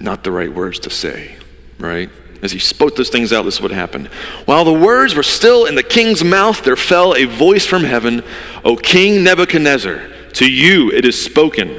Not 0.00 0.24
the 0.24 0.32
right 0.32 0.52
words 0.52 0.80
to 0.80 0.90
say, 0.90 1.36
right? 1.78 2.10
As 2.42 2.50
he 2.50 2.58
spoke 2.58 2.96
those 2.96 3.10
things 3.10 3.32
out, 3.32 3.42
this 3.44 3.56
is 3.56 3.60
what 3.60 3.70
happened. 3.70 4.08
While 4.46 4.64
the 4.64 4.72
words 4.72 5.14
were 5.14 5.22
still 5.22 5.66
in 5.66 5.76
the 5.76 5.82
king's 5.82 6.24
mouth, 6.24 6.64
there 6.64 6.74
fell 6.74 7.14
a 7.14 7.26
voice 7.26 7.66
from 7.66 7.84
heaven 7.84 8.24
O 8.64 8.76
King 8.76 9.22
Nebuchadnezzar, 9.22 10.08
to 10.32 10.50
you 10.50 10.90
it 10.90 11.04
is 11.04 11.22
spoken. 11.22 11.78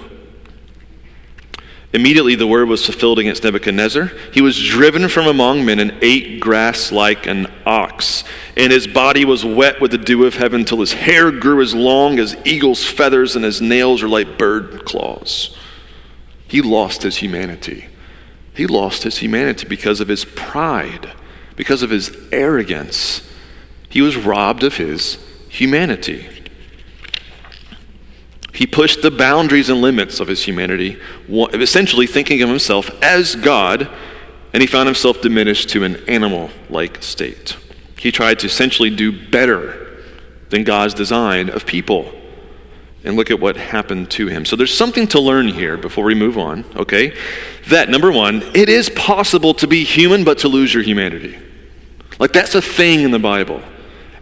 Immediately 1.93 2.35
the 2.35 2.47
word 2.47 2.69
was 2.69 2.85
fulfilled 2.85 3.19
against 3.19 3.43
Nebuchadnezzar. 3.43 4.11
He 4.33 4.41
was 4.41 4.57
driven 4.65 5.09
from 5.09 5.27
among 5.27 5.65
men 5.65 5.79
and 5.79 5.97
ate 6.01 6.39
grass 6.39 6.89
like 6.91 7.27
an 7.27 7.51
ox. 7.65 8.23
And 8.55 8.71
his 8.71 8.87
body 8.87 9.25
was 9.25 9.43
wet 9.43 9.81
with 9.81 9.91
the 9.91 9.97
dew 9.97 10.25
of 10.25 10.35
heaven 10.35 10.63
till 10.63 10.79
his 10.79 10.93
hair 10.93 11.31
grew 11.31 11.61
as 11.61 11.75
long 11.75 12.17
as 12.17 12.37
eagle's 12.45 12.85
feathers 12.85 13.35
and 13.35 13.43
his 13.43 13.61
nails 13.61 14.01
were 14.01 14.07
like 14.07 14.37
bird 14.37 14.85
claws. 14.85 15.57
He 16.47 16.61
lost 16.61 17.03
his 17.03 17.17
humanity. 17.17 17.87
He 18.53 18.67
lost 18.67 19.03
his 19.03 19.17
humanity 19.17 19.67
because 19.67 19.99
of 19.99 20.07
his 20.07 20.23
pride, 20.23 21.11
because 21.57 21.81
of 21.83 21.89
his 21.89 22.15
arrogance. 22.31 23.21
He 23.89 24.01
was 24.01 24.15
robbed 24.15 24.63
of 24.63 24.77
his 24.77 25.17
humanity. 25.49 26.29
He 28.53 28.67
pushed 28.67 29.01
the 29.01 29.11
boundaries 29.11 29.69
and 29.69 29.81
limits 29.81 30.19
of 30.19 30.27
his 30.27 30.43
humanity, 30.43 30.99
essentially 31.29 32.07
thinking 32.07 32.41
of 32.41 32.49
himself 32.49 32.89
as 33.01 33.35
God, 33.35 33.89
and 34.53 34.61
he 34.61 34.67
found 34.67 34.87
himself 34.87 35.21
diminished 35.21 35.69
to 35.69 35.83
an 35.83 35.97
animal 36.09 36.49
like 36.69 37.01
state. 37.01 37.55
He 37.97 38.11
tried 38.11 38.39
to 38.39 38.47
essentially 38.47 38.89
do 38.89 39.11
better 39.29 40.03
than 40.49 40.63
God's 40.63 40.93
design 40.93 41.49
of 41.49 41.65
people 41.65 42.11
and 43.03 43.15
look 43.15 43.31
at 43.31 43.39
what 43.39 43.55
happened 43.55 44.11
to 44.11 44.27
him. 44.27 44.45
So 44.45 44.55
there's 44.55 44.75
something 44.75 45.07
to 45.07 45.19
learn 45.19 45.47
here 45.47 45.77
before 45.77 46.03
we 46.03 46.13
move 46.13 46.37
on, 46.37 46.65
okay? 46.75 47.15
That, 47.69 47.89
number 47.89 48.11
one, 48.11 48.43
it 48.53 48.69
is 48.69 48.89
possible 48.89 49.53
to 49.55 49.67
be 49.67 49.83
human 49.83 50.23
but 50.23 50.39
to 50.39 50.47
lose 50.47 50.73
your 50.73 50.83
humanity. 50.83 51.37
Like 52.19 52.33
that's 52.33 52.53
a 52.53 52.61
thing 52.61 53.01
in 53.01 53.11
the 53.11 53.19
Bible. 53.19 53.61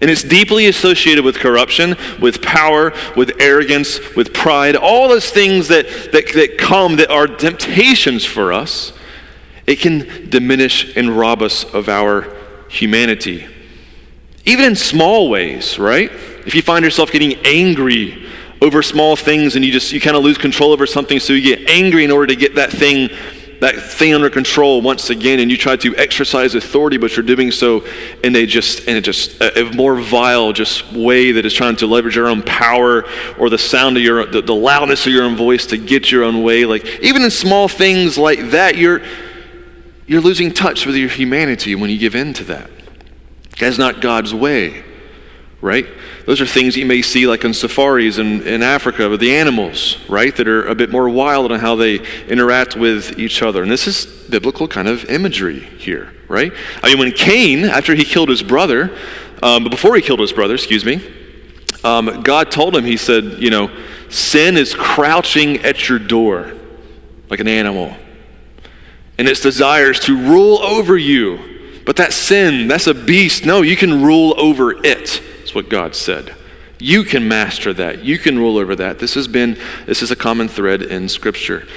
And 0.02 0.10
it's 0.10 0.24
deeply 0.24 0.68
associated 0.68 1.26
with 1.26 1.38
corruption, 1.38 1.98
with 2.22 2.42
power, 2.42 2.94
with 3.18 3.34
arrogance, 3.40 4.00
with 4.16 4.34
pride, 4.34 4.76
all 4.76 5.10
those 5.10 5.30
things 5.30 5.68
that, 5.68 5.86
that, 6.14 6.32
that 6.34 6.58
come 6.58 6.96
that 6.98 7.10
are 7.10 7.28
temptations 7.28 8.24
for 8.24 8.54
us. 8.54 8.94
It 9.68 9.80
can 9.80 10.30
diminish 10.30 10.96
and 10.96 11.12
rob 11.12 11.42
us 11.42 11.64
of 11.64 11.90
our 11.90 12.34
humanity. 12.70 13.48
Even 14.46 14.66
in 14.66 14.76
small 14.76 15.30
ways, 15.30 15.78
right? 15.78 16.10
If 16.46 16.56
you 16.56 16.62
find 16.62 16.86
yourself 16.86 17.12
getting 17.12 17.34
angry 17.46 18.26
over 18.62 18.82
small 18.82 19.16
things 19.16 19.56
and 19.56 19.64
you 19.64 19.72
just 19.72 19.92
you 19.92 20.02
kind 20.02 20.18
of 20.18 20.24
lose 20.24 20.38
control 20.38 20.72
over 20.72 20.86
something 20.86 21.20
so 21.20 21.34
you 21.34 21.56
get 21.56 21.70
angry 21.70 22.04
in 22.04 22.12
order 22.12 22.28
to 22.28 22.36
get 22.36 22.56
that 22.56 22.72
thing 22.72 23.10
that 23.60 23.76
thing 23.82 24.14
under 24.14 24.30
control 24.30 24.82
once 24.82 25.10
again 25.10 25.40
and 25.40 25.52
you 25.52 25.58
try 25.58 25.76
to 25.76 25.96
exercise 25.98 26.56
authority 26.56 26.98
but 26.98 27.16
you're 27.16 27.26
doing 27.26 27.52
so 27.52 27.86
in 28.24 28.36
a 28.36 28.46
just 28.46 28.88
in 28.88 28.96
a 28.96 29.02
just 29.02 29.40
a, 29.42 29.62
a 29.62 29.74
more 29.76 30.00
vile 30.00 30.54
just 30.54 30.92
way 30.94 31.32
that 31.34 31.46
is 31.46 31.54
trying 31.54 31.76
to 31.76 31.88
leverage 31.88 32.16
your 32.16 32.28
own 32.28 32.42
power 32.44 33.06
or 33.38 33.50
the 33.50 33.58
sound 33.58 33.98
of 33.98 34.04
your 34.04 34.26
the, 34.26 34.42
the 34.42 34.56
loudness 34.56 35.06
of 35.06 35.14
your 35.14 35.24
own 35.24 35.36
voice 35.36 35.66
to 35.66 35.78
get 35.78 36.12
your 36.12 36.24
own 36.24 36.44
way. 36.44 36.66
Like 36.66 36.86
even 37.02 37.22
in 37.24 37.32
small 37.32 37.68
things 37.68 38.18
like 38.18 38.52
that 38.52 38.78
you're 38.78 39.02
you're 40.08 40.22
losing 40.22 40.52
touch 40.54 40.86
with 40.86 40.96
your 40.96 41.10
humanity 41.10 41.76
when 41.76 41.90
you 41.90 41.98
give 41.98 42.16
in 42.16 42.34
to 42.34 42.44
that. 42.46 42.70
That's 43.60 43.78
not 43.78 44.02
god's 44.02 44.34
way 44.34 44.84
right? 45.62 45.86
Those 46.26 46.40
are 46.42 46.46
things 46.46 46.78
you 46.78 46.86
may 46.86 47.02
see 47.02 47.28
like 47.28 47.44
on 47.44 47.54
safaris 47.54 48.18
in, 48.18 48.42
in 48.44 48.64
Africa 48.64 49.10
with 49.10 49.20
the 49.20 49.36
animals, 49.36 49.98
right? 50.08 50.36
That 50.36 50.48
are 50.48 50.66
a 50.66 50.76
bit 50.76 50.90
more 50.90 51.10
wild 51.10 51.52
on 51.52 51.60
how 51.60 51.76
they 51.76 52.00
interact 52.28 52.76
with 52.76 53.20
each 53.20 53.42
other. 53.42 53.62
And 53.62 53.72
this 53.72 53.88
is 53.88 54.06
biblical 54.30 54.68
kind 54.68 54.88
of 54.88 55.06
imagery 55.06 55.60
here, 55.60 56.14
right? 56.28 56.54
I 56.82 56.90
mean, 56.90 57.00
when 57.00 57.12
Cain, 57.12 57.66
after 57.66 57.94
he 57.94 58.06
killed 58.06 58.30
his 58.30 58.44
brother, 58.44 58.96
um, 59.44 59.66
before 59.66 59.96
he 59.96 60.02
killed 60.02 60.20
his 60.20 60.32
brother, 60.32 60.54
excuse 60.54 60.86
me, 60.86 61.02
um, 61.84 62.24
God 62.24 62.52
told 62.52 62.76
him, 62.76 62.84
He 62.84 62.98
said, 62.98 63.42
you 63.42 63.50
know, 63.50 63.72
sin 64.10 64.58
is 64.58 64.74
crouching 64.74 65.58
at 65.64 65.88
your 65.88 66.00
door 66.00 66.54
like 67.30 67.40
an 67.40 67.48
animal, 67.48 67.96
and 69.18 69.28
its 69.28 69.40
desires 69.40 70.00
to 70.02 70.18
rule 70.18 70.60
over 70.60 70.98
you. 70.98 71.82
But 71.86 71.96
that 71.98 72.14
sin, 72.14 72.68
that's 72.68 72.88
a 72.88 72.94
beast. 72.94 73.46
No, 73.46 73.62
you 73.62 73.76
can 73.76 74.04
rule 74.04 74.34
over 74.38 74.86
it. 74.86 75.22
What 75.54 75.70
God 75.70 75.96
said. 75.96 76.36
You 76.80 77.04
can 77.04 77.28
master 77.28 77.74
that. 77.74 78.06
You 78.06 78.18
can 78.18 78.40
rule 78.40 78.58
over 78.58 78.76
that. 78.78 79.00
This 79.00 79.16
has 79.16 79.28
been 79.28 79.58
this 79.86 80.02
is 80.02 80.12
a 80.12 80.16
common 80.16 80.48
thread 80.48 80.82
in 80.82 81.10
scripture. 81.10 81.68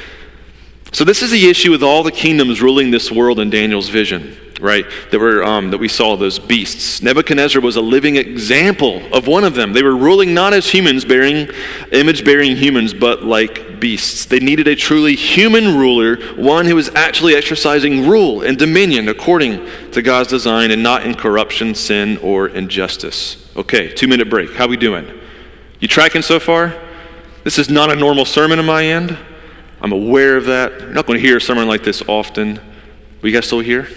So 0.93 1.05
this 1.05 1.23
is 1.23 1.31
the 1.31 1.49
issue 1.49 1.71
with 1.71 1.83
all 1.83 2.03
the 2.03 2.13
kingdoms 2.13 2.61
ruling 2.61 2.91
this 2.91 3.11
world 3.11 3.41
in 3.41 3.49
Daniel's 3.49 3.89
vision, 3.89 4.37
right? 4.61 4.85
That 5.11 5.19
were 5.19 5.43
um, 5.43 5.71
that 5.71 5.79
we 5.79 5.89
saw 5.89 6.17
those 6.17 6.39
beasts. 6.39 7.01
Nebuchadnezzar 7.01 7.63
was 7.63 7.77
a 7.77 7.81
living 7.81 8.17
example 8.17 9.03
of 9.11 9.27
one 9.27 9.43
of 9.43 9.55
them. 9.55 9.73
They 9.73 9.83
were 9.83 9.97
ruling 9.97 10.35
not 10.35 10.53
as 10.53 10.69
humans, 10.71 11.07
bearing 11.07 11.49
image-bearing 11.93 12.57
humans, 12.57 12.93
but 12.93 13.23
like 13.23 13.81
beasts. 13.81 14.27
They 14.27 14.39
needed 14.39 14.69
a 14.69 14.77
truly 14.77 15.17
human 15.17 15.79
ruler, 15.79 16.17
one 16.37 16.67
who 16.67 16.77
was 16.77 16.91
actually 16.91 17.37
exercising 17.37 18.07
rule 18.07 18.43
and 18.43 18.59
dominion 18.59 19.09
according 19.09 19.67
to 19.93 20.03
God's 20.03 20.29
design, 20.29 20.71
and 20.71 20.83
not 20.83 21.07
in 21.07 21.15
corruption, 21.15 21.75
sin, 21.75 22.19
or 22.19 22.49
injustice. 22.49 23.51
Okay, 23.57 23.91
two 23.91 24.09
minute 24.09 24.29
break. 24.29 24.53
How 24.53 24.67
we 24.67 24.77
doing? 24.77 25.11
You 25.81 25.89
tracking 25.89 26.21
so 26.21 26.39
far? 26.39 26.79
This 27.45 27.59
is 27.59 27.71
not 27.71 27.91
a 27.91 27.97
normal 27.97 28.27
sermon 28.27 28.59
on 28.59 28.67
my 28.67 28.85
end. 28.85 29.19
I'm 29.83 29.93
aware 29.93 30.37
of 30.37 30.47
that. 30.47 30.81
You're 30.81 30.91
not 30.91 31.07
going 31.07 31.21
to 31.21 31.27
hear 31.27 31.37
a 31.37 31.41
sermon 31.41 31.67
like 31.67 31.83
this 31.83 32.03
often. 32.07 32.59
Are 32.59 33.27
you 33.27 33.33
guys 33.33 33.47
still 33.47 33.61
here? 33.61 33.89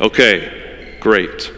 Okay, 0.00 0.96
great. 0.98 1.52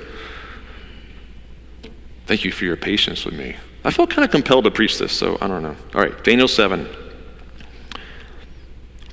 Thank 2.26 2.44
you 2.44 2.50
for 2.50 2.64
your 2.64 2.76
patience 2.76 3.24
with 3.24 3.34
me. 3.34 3.56
I 3.84 3.92
felt 3.92 4.10
kind 4.10 4.24
of 4.24 4.32
compelled 4.32 4.64
to 4.64 4.70
preach 4.70 4.98
this, 4.98 5.12
so 5.12 5.38
I 5.40 5.46
don't 5.46 5.62
know. 5.62 5.76
All 5.94 6.00
right, 6.00 6.22
Daniel 6.24 6.48
7. 6.48 6.88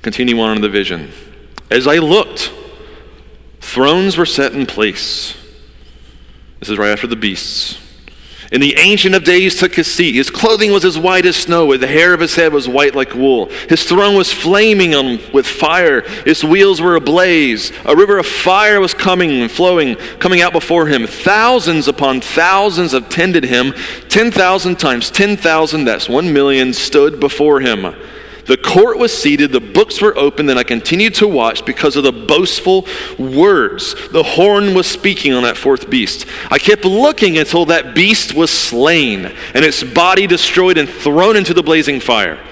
continue 0.02 0.38
on 0.40 0.56
in 0.56 0.62
the 0.62 0.68
vision. 0.68 1.10
As 1.70 1.86
I 1.86 1.98
looked, 1.98 2.52
thrones 3.60 4.16
were 4.16 4.26
set 4.26 4.52
in 4.52 4.66
place. 4.66 5.36
This 6.58 6.68
is 6.70 6.76
right 6.78 6.90
after 6.90 7.06
the 7.06 7.16
beasts. 7.16 7.78
And 8.50 8.62
the 8.62 8.76
Ancient 8.78 9.14
of 9.14 9.24
Days 9.24 9.58
took 9.58 9.74
his 9.74 9.92
seat. 9.92 10.14
His 10.14 10.30
clothing 10.30 10.72
was 10.72 10.84
as 10.84 10.98
white 10.98 11.26
as 11.26 11.36
snow, 11.36 11.70
and 11.72 11.82
the 11.82 11.86
hair 11.86 12.14
of 12.14 12.20
his 12.20 12.34
head 12.34 12.52
was 12.52 12.66
white 12.66 12.94
like 12.94 13.14
wool. 13.14 13.50
His 13.68 13.84
throne 13.84 14.14
was 14.16 14.32
flaming 14.32 14.92
with 15.32 15.46
fire. 15.46 16.00
His 16.24 16.42
wheels 16.42 16.80
were 16.80 16.96
ablaze. 16.96 17.72
A 17.84 17.94
river 17.94 18.18
of 18.18 18.26
fire 18.26 18.80
was 18.80 18.94
coming 18.94 19.30
and 19.42 19.50
flowing, 19.50 19.96
coming 20.18 20.40
out 20.40 20.54
before 20.54 20.86
him. 20.86 21.06
Thousands 21.06 21.88
upon 21.88 22.22
thousands 22.22 22.94
attended 22.94 23.44
him. 23.44 23.74
10,000 24.08 24.78
times 24.78 25.10
10,000, 25.10 25.84
that's 25.84 26.08
1 26.08 26.32
million, 26.32 26.72
stood 26.72 27.20
before 27.20 27.60
him. 27.60 27.94
The 28.48 28.56
court 28.56 28.98
was 28.98 29.16
seated, 29.16 29.52
the 29.52 29.60
books 29.60 30.00
were 30.00 30.16
opened, 30.16 30.48
and 30.48 30.58
I 30.58 30.64
continued 30.64 31.14
to 31.16 31.28
watch 31.28 31.66
because 31.66 31.96
of 31.96 32.02
the 32.02 32.12
boastful 32.12 32.86
words. 33.18 33.94
The 34.08 34.22
horn 34.22 34.74
was 34.74 34.86
speaking 34.86 35.34
on 35.34 35.42
that 35.42 35.58
fourth 35.58 35.90
beast. 35.90 36.24
I 36.50 36.58
kept 36.58 36.86
looking 36.86 37.36
until 37.36 37.66
that 37.66 37.94
beast 37.94 38.32
was 38.32 38.50
slain, 38.50 39.26
and 39.54 39.64
its 39.66 39.84
body 39.84 40.26
destroyed 40.26 40.78
and 40.78 40.88
thrown 40.88 41.36
into 41.36 41.52
the 41.52 41.62
blazing 41.62 42.00
fire. 42.00 42.42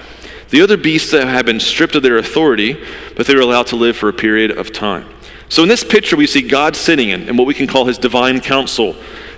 The 0.49 0.61
other 0.61 0.77
beasts 0.77 1.13
had 1.13 1.47
been 1.47 1.59
stripped 1.59 1.95
of 1.95 2.03
their 2.03 2.17
authority, 2.17 2.79
but 3.15 3.25
they 3.25 3.33
were 3.33 3.41
allowed 3.41 3.67
to 3.67 3.75
live 3.75 3.97
for 3.97 4.07
a 4.07 4.13
period 4.13 4.51
of 4.51 4.71
time. 4.71 5.09
So 5.49 5.63
in 5.63 5.69
this 5.69 5.83
picture, 5.83 6.15
we 6.15 6.27
see 6.27 6.47
God 6.47 6.75
sitting 6.75 7.09
in, 7.09 7.27
in 7.27 7.37
what 7.37 7.47
we 7.47 7.55
can 7.55 7.65
call 7.65 7.85
his 7.85 7.97
divine 7.97 8.39
council. 8.39 8.95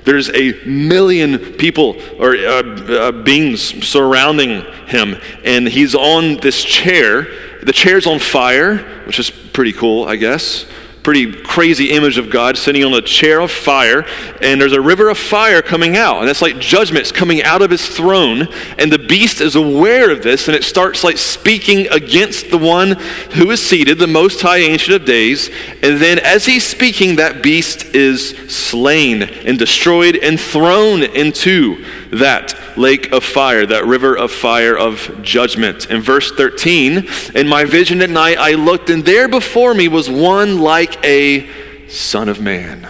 There's 0.09 0.31
a 0.31 0.53
million 0.65 1.37
people 1.53 1.95
or 2.19 2.35
uh, 2.35 2.63
uh, 2.63 3.11
beings 3.11 3.61
surrounding 3.87 4.63
him, 4.87 5.15
and 5.43 5.67
he's 5.67 5.93
on 5.93 6.37
this 6.37 6.63
chair. 6.63 7.27
The 7.61 7.71
chair's 7.71 8.07
on 8.07 8.17
fire, 8.17 8.77
which 9.05 9.19
is 9.19 9.29
pretty 9.29 9.71
cool, 9.71 10.05
I 10.05 10.15
guess 10.15 10.65
pretty 11.03 11.31
crazy 11.31 11.91
image 11.91 12.17
of 12.17 12.29
God 12.29 12.57
sitting 12.57 12.83
on 12.83 12.93
a 12.93 13.01
chair 13.01 13.39
of 13.39 13.51
fire, 13.51 14.05
and 14.41 14.59
there's 14.59 14.73
a 14.73 14.81
river 14.81 15.09
of 15.09 15.17
fire 15.17 15.61
coming 15.61 15.97
out. 15.97 16.19
And 16.19 16.27
that's 16.27 16.41
like 16.41 16.59
judgment's 16.59 17.11
coming 17.11 17.41
out 17.43 17.61
of 17.61 17.71
his 17.71 17.87
throne. 17.87 18.47
And 18.77 18.91
the 18.91 18.99
beast 18.99 19.41
is 19.41 19.55
aware 19.55 20.11
of 20.11 20.23
this, 20.23 20.47
and 20.47 20.55
it 20.55 20.63
starts 20.63 21.03
like 21.03 21.17
speaking 21.17 21.87
against 21.87 22.51
the 22.51 22.57
one 22.57 22.91
who 23.33 23.49
is 23.51 23.65
seated, 23.65 23.97
the 23.97 24.07
most 24.07 24.41
high 24.41 24.59
ancient 24.59 25.01
of 25.01 25.05
days. 25.05 25.49
And 25.81 25.99
then 25.99 26.19
as 26.19 26.45
he's 26.45 26.65
speaking, 26.65 27.15
that 27.15 27.41
beast 27.41 27.85
is 27.95 28.37
slain 28.53 29.23
and 29.23 29.57
destroyed 29.57 30.15
and 30.15 30.39
thrown 30.39 31.03
into 31.03 31.85
that 32.11 32.77
lake 32.77 33.11
of 33.11 33.23
fire, 33.23 33.65
that 33.65 33.85
river 33.85 34.17
of 34.17 34.31
fire 34.31 34.77
of 34.77 35.21
judgment. 35.21 35.89
In 35.89 36.01
verse 36.01 36.31
13, 36.31 37.07
in 37.35 37.47
my 37.47 37.65
vision 37.65 38.01
at 38.01 38.09
night, 38.09 38.37
I 38.37 38.53
looked, 38.53 38.89
and 38.89 39.05
there 39.05 39.27
before 39.27 39.73
me 39.73 39.87
was 39.87 40.09
one 40.09 40.59
like 40.59 41.03
a 41.05 41.47
Son 41.87 42.29
of 42.29 42.41
Man, 42.41 42.87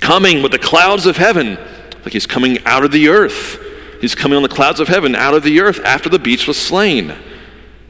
coming 0.00 0.42
with 0.42 0.52
the 0.52 0.58
clouds 0.58 1.06
of 1.06 1.16
heaven, 1.16 1.58
like 2.04 2.12
he's 2.12 2.26
coming 2.26 2.64
out 2.64 2.84
of 2.84 2.92
the 2.92 3.08
earth. 3.08 3.64
He's 4.00 4.14
coming 4.14 4.36
on 4.36 4.42
the 4.42 4.48
clouds 4.48 4.78
of 4.80 4.88
heaven 4.88 5.16
out 5.16 5.34
of 5.34 5.42
the 5.42 5.60
earth 5.60 5.80
after 5.84 6.08
the 6.08 6.20
beast 6.20 6.46
was 6.46 6.56
slain. 6.56 7.14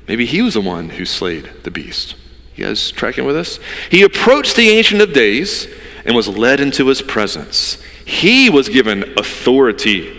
Maybe 0.07 0.25
he 0.25 0.41
was 0.41 0.55
the 0.55 0.63
one 0.63 0.89
who 0.89 1.05
slayed 1.05 1.51
the 1.65 1.71
beast. 1.71 2.15
You 2.57 2.65
guys 2.65 2.91
tracking 2.91 3.27
with 3.27 3.37
us? 3.37 3.61
He 3.91 4.03
approached 4.03 4.57
the 4.57 4.71
Ancient 4.71 5.03
of 5.03 5.13
Days 5.13 5.69
and 6.07 6.17
was 6.17 6.27
led 6.27 6.61
into 6.61 6.87
his 6.87 7.03
presence. 7.03 7.81
He 8.07 8.49
was 8.49 8.71
given 8.71 9.19
authority 9.19 10.18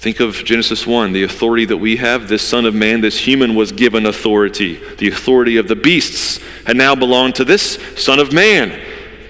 Think 0.00 0.20
of 0.20 0.32
Genesis 0.46 0.86
1, 0.86 1.12
the 1.12 1.24
authority 1.24 1.66
that 1.66 1.76
we 1.76 1.96
have. 1.98 2.26
This 2.26 2.40
Son 2.40 2.64
of 2.64 2.74
Man, 2.74 3.02
this 3.02 3.18
human, 3.18 3.54
was 3.54 3.70
given 3.70 4.06
authority. 4.06 4.80
The 4.96 5.08
authority 5.08 5.58
of 5.58 5.68
the 5.68 5.76
beasts 5.76 6.40
had 6.64 6.78
now 6.78 6.94
belonged 6.94 7.34
to 7.34 7.44
this 7.44 7.78
Son 7.98 8.18
of 8.18 8.32
Man. 8.32 8.80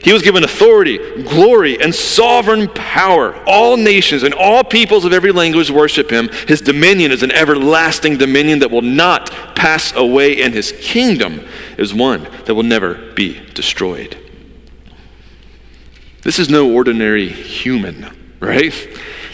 He 0.00 0.12
was 0.12 0.22
given 0.22 0.44
authority, 0.44 1.24
glory, 1.24 1.82
and 1.82 1.92
sovereign 1.92 2.68
power. 2.68 3.34
All 3.48 3.76
nations 3.76 4.22
and 4.22 4.32
all 4.32 4.62
peoples 4.62 5.04
of 5.04 5.12
every 5.12 5.32
language 5.32 5.72
worship 5.72 6.08
him. 6.08 6.28
His 6.46 6.60
dominion 6.60 7.10
is 7.10 7.24
an 7.24 7.32
everlasting 7.32 8.16
dominion 8.18 8.60
that 8.60 8.70
will 8.70 8.80
not 8.80 9.56
pass 9.56 9.92
away, 9.96 10.40
and 10.40 10.54
his 10.54 10.70
kingdom 10.70 11.44
is 11.78 11.92
one 11.92 12.28
that 12.44 12.54
will 12.54 12.62
never 12.62 13.12
be 13.14 13.40
destroyed. 13.54 14.16
This 16.22 16.38
is 16.38 16.48
no 16.48 16.72
ordinary 16.72 17.28
human, 17.28 18.36
right? 18.38 18.72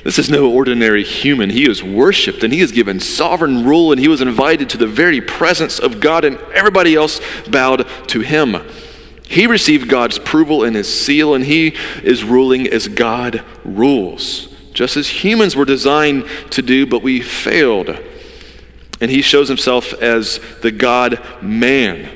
This 0.06 0.20
is 0.20 0.30
no 0.30 0.48
ordinary 0.48 1.02
human. 1.02 1.50
He 1.50 1.68
is 1.68 1.82
worshiped 1.82 2.44
and 2.44 2.52
he 2.52 2.60
is 2.60 2.70
given 2.70 3.00
sovereign 3.00 3.64
rule 3.64 3.90
and 3.90 4.00
he 4.00 4.06
was 4.06 4.20
invited 4.20 4.70
to 4.70 4.78
the 4.78 4.86
very 4.86 5.20
presence 5.20 5.80
of 5.80 5.98
God 5.98 6.24
and 6.24 6.38
everybody 6.54 6.94
else 6.94 7.20
bowed 7.50 7.88
to 8.10 8.20
him. 8.20 8.56
He 9.24 9.48
received 9.48 9.88
God's 9.88 10.18
approval 10.18 10.62
and 10.62 10.76
his 10.76 10.86
seal 10.86 11.34
and 11.34 11.44
he 11.44 11.74
is 12.04 12.22
ruling 12.22 12.68
as 12.68 12.86
God 12.86 13.42
rules, 13.64 14.46
just 14.72 14.96
as 14.96 15.08
humans 15.08 15.56
were 15.56 15.64
designed 15.64 16.24
to 16.50 16.62
do, 16.62 16.86
but 16.86 17.02
we 17.02 17.20
failed. 17.20 17.98
And 19.00 19.10
he 19.10 19.22
shows 19.22 19.48
himself 19.48 19.92
as 19.94 20.38
the 20.62 20.70
God 20.70 21.20
man, 21.42 22.08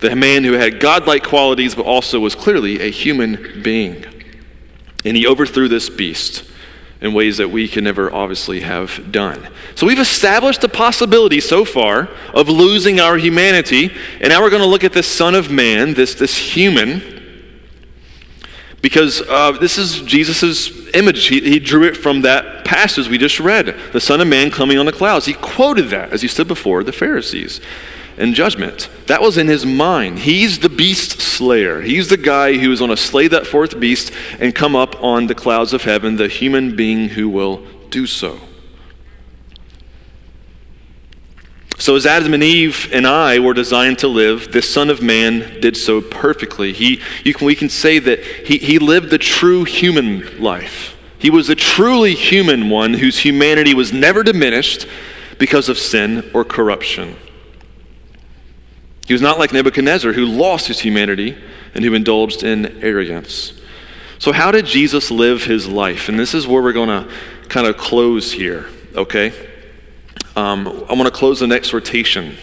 the 0.00 0.16
man 0.16 0.42
who 0.42 0.54
had 0.54 0.80
godlike 0.80 1.22
qualities, 1.22 1.76
but 1.76 1.86
also 1.86 2.18
was 2.18 2.34
clearly 2.34 2.80
a 2.80 2.90
human 2.90 3.62
being. 3.62 4.04
And 5.04 5.16
he 5.16 5.24
overthrew 5.24 5.68
this 5.68 5.88
beast 5.88 6.42
in 7.00 7.14
ways 7.14 7.36
that 7.36 7.50
we 7.50 7.68
can 7.68 7.84
never 7.84 8.12
obviously 8.12 8.60
have 8.60 9.12
done. 9.12 9.48
So 9.74 9.86
we've 9.86 9.98
established 9.98 10.60
the 10.60 10.68
possibility 10.68 11.40
so 11.40 11.64
far 11.64 12.08
of 12.34 12.48
losing 12.48 12.98
our 12.98 13.16
humanity, 13.16 13.92
and 14.20 14.30
now 14.30 14.42
we're 14.42 14.50
going 14.50 14.62
to 14.62 14.68
look 14.68 14.84
at 14.84 14.92
this 14.92 15.06
Son 15.06 15.34
of 15.34 15.50
Man, 15.50 15.94
this, 15.94 16.14
this 16.14 16.36
human, 16.36 17.14
because 18.82 19.22
uh, 19.22 19.52
this 19.52 19.78
is 19.78 20.00
Jesus' 20.02 20.88
image. 20.94 21.26
He, 21.26 21.40
he 21.40 21.58
drew 21.58 21.84
it 21.84 21.96
from 21.96 22.22
that 22.22 22.64
passage 22.64 23.08
we 23.08 23.18
just 23.18 23.40
read 23.40 23.74
the 23.92 24.00
Son 24.00 24.20
of 24.20 24.28
Man 24.28 24.50
coming 24.50 24.78
on 24.78 24.86
the 24.86 24.92
clouds. 24.92 25.26
He 25.26 25.34
quoted 25.34 25.90
that 25.90 26.12
as 26.12 26.22
he 26.22 26.28
stood 26.28 26.48
before 26.48 26.84
the 26.84 26.92
Pharisees 26.92 27.60
and 28.18 28.34
judgment. 28.34 28.88
That 29.06 29.22
was 29.22 29.38
in 29.38 29.46
his 29.46 29.64
mind. 29.64 30.18
He's 30.18 30.58
the 30.58 30.68
beast 30.68 31.20
slayer. 31.20 31.80
He's 31.80 32.08
the 32.08 32.16
guy 32.16 32.58
who 32.58 32.70
is 32.72 32.80
going 32.80 32.90
to 32.90 32.96
slay 32.96 33.28
that 33.28 33.46
fourth 33.46 33.78
beast 33.78 34.12
and 34.38 34.54
come 34.54 34.76
up 34.76 35.02
on 35.02 35.26
the 35.26 35.34
clouds 35.34 35.72
of 35.72 35.82
heaven, 35.82 36.16
the 36.16 36.28
human 36.28 36.76
being 36.76 37.10
who 37.10 37.28
will 37.28 37.64
do 37.90 38.06
so. 38.06 38.40
So, 41.78 41.94
as 41.94 42.06
Adam 42.06 42.34
and 42.34 42.42
Eve 42.42 42.90
and 42.92 43.06
I 43.06 43.38
were 43.38 43.54
designed 43.54 44.00
to 44.00 44.08
live, 44.08 44.50
this 44.50 44.68
Son 44.68 44.90
of 44.90 45.00
Man 45.00 45.60
did 45.60 45.76
so 45.76 46.00
perfectly. 46.00 46.72
He, 46.72 46.96
can, 47.32 47.46
we 47.46 47.54
can 47.54 47.68
say 47.68 48.00
that 48.00 48.20
he, 48.20 48.58
he 48.58 48.80
lived 48.80 49.10
the 49.10 49.18
true 49.18 49.62
human 49.62 50.42
life. 50.42 50.96
He 51.20 51.30
was 51.30 51.48
a 51.48 51.54
truly 51.54 52.14
human 52.14 52.68
one 52.68 52.94
whose 52.94 53.20
humanity 53.20 53.74
was 53.74 53.92
never 53.92 54.24
diminished 54.24 54.88
because 55.38 55.68
of 55.68 55.78
sin 55.78 56.28
or 56.34 56.44
corruption. 56.44 57.16
He 59.08 59.14
was 59.14 59.22
not 59.22 59.38
like 59.38 59.54
Nebuchadnezzar, 59.54 60.12
who 60.12 60.26
lost 60.26 60.68
his 60.68 60.80
humanity 60.80 61.34
and 61.74 61.82
who 61.82 61.94
indulged 61.94 62.42
in 62.42 62.66
arrogance. 62.82 63.58
So, 64.18 64.32
how 64.32 64.50
did 64.50 64.66
Jesus 64.66 65.10
live 65.10 65.44
his 65.44 65.66
life? 65.66 66.10
And 66.10 66.18
this 66.18 66.34
is 66.34 66.46
where 66.46 66.62
we're 66.62 66.74
going 66.74 66.90
to 66.90 67.10
kind 67.48 67.66
of 67.66 67.78
close 67.78 68.30
here, 68.32 68.66
okay? 68.94 69.32
Um, 70.36 70.68
I 70.90 70.92
want 70.92 71.06
to 71.06 71.10
close 71.10 71.40
an 71.40 71.52
exhortation 71.52 72.36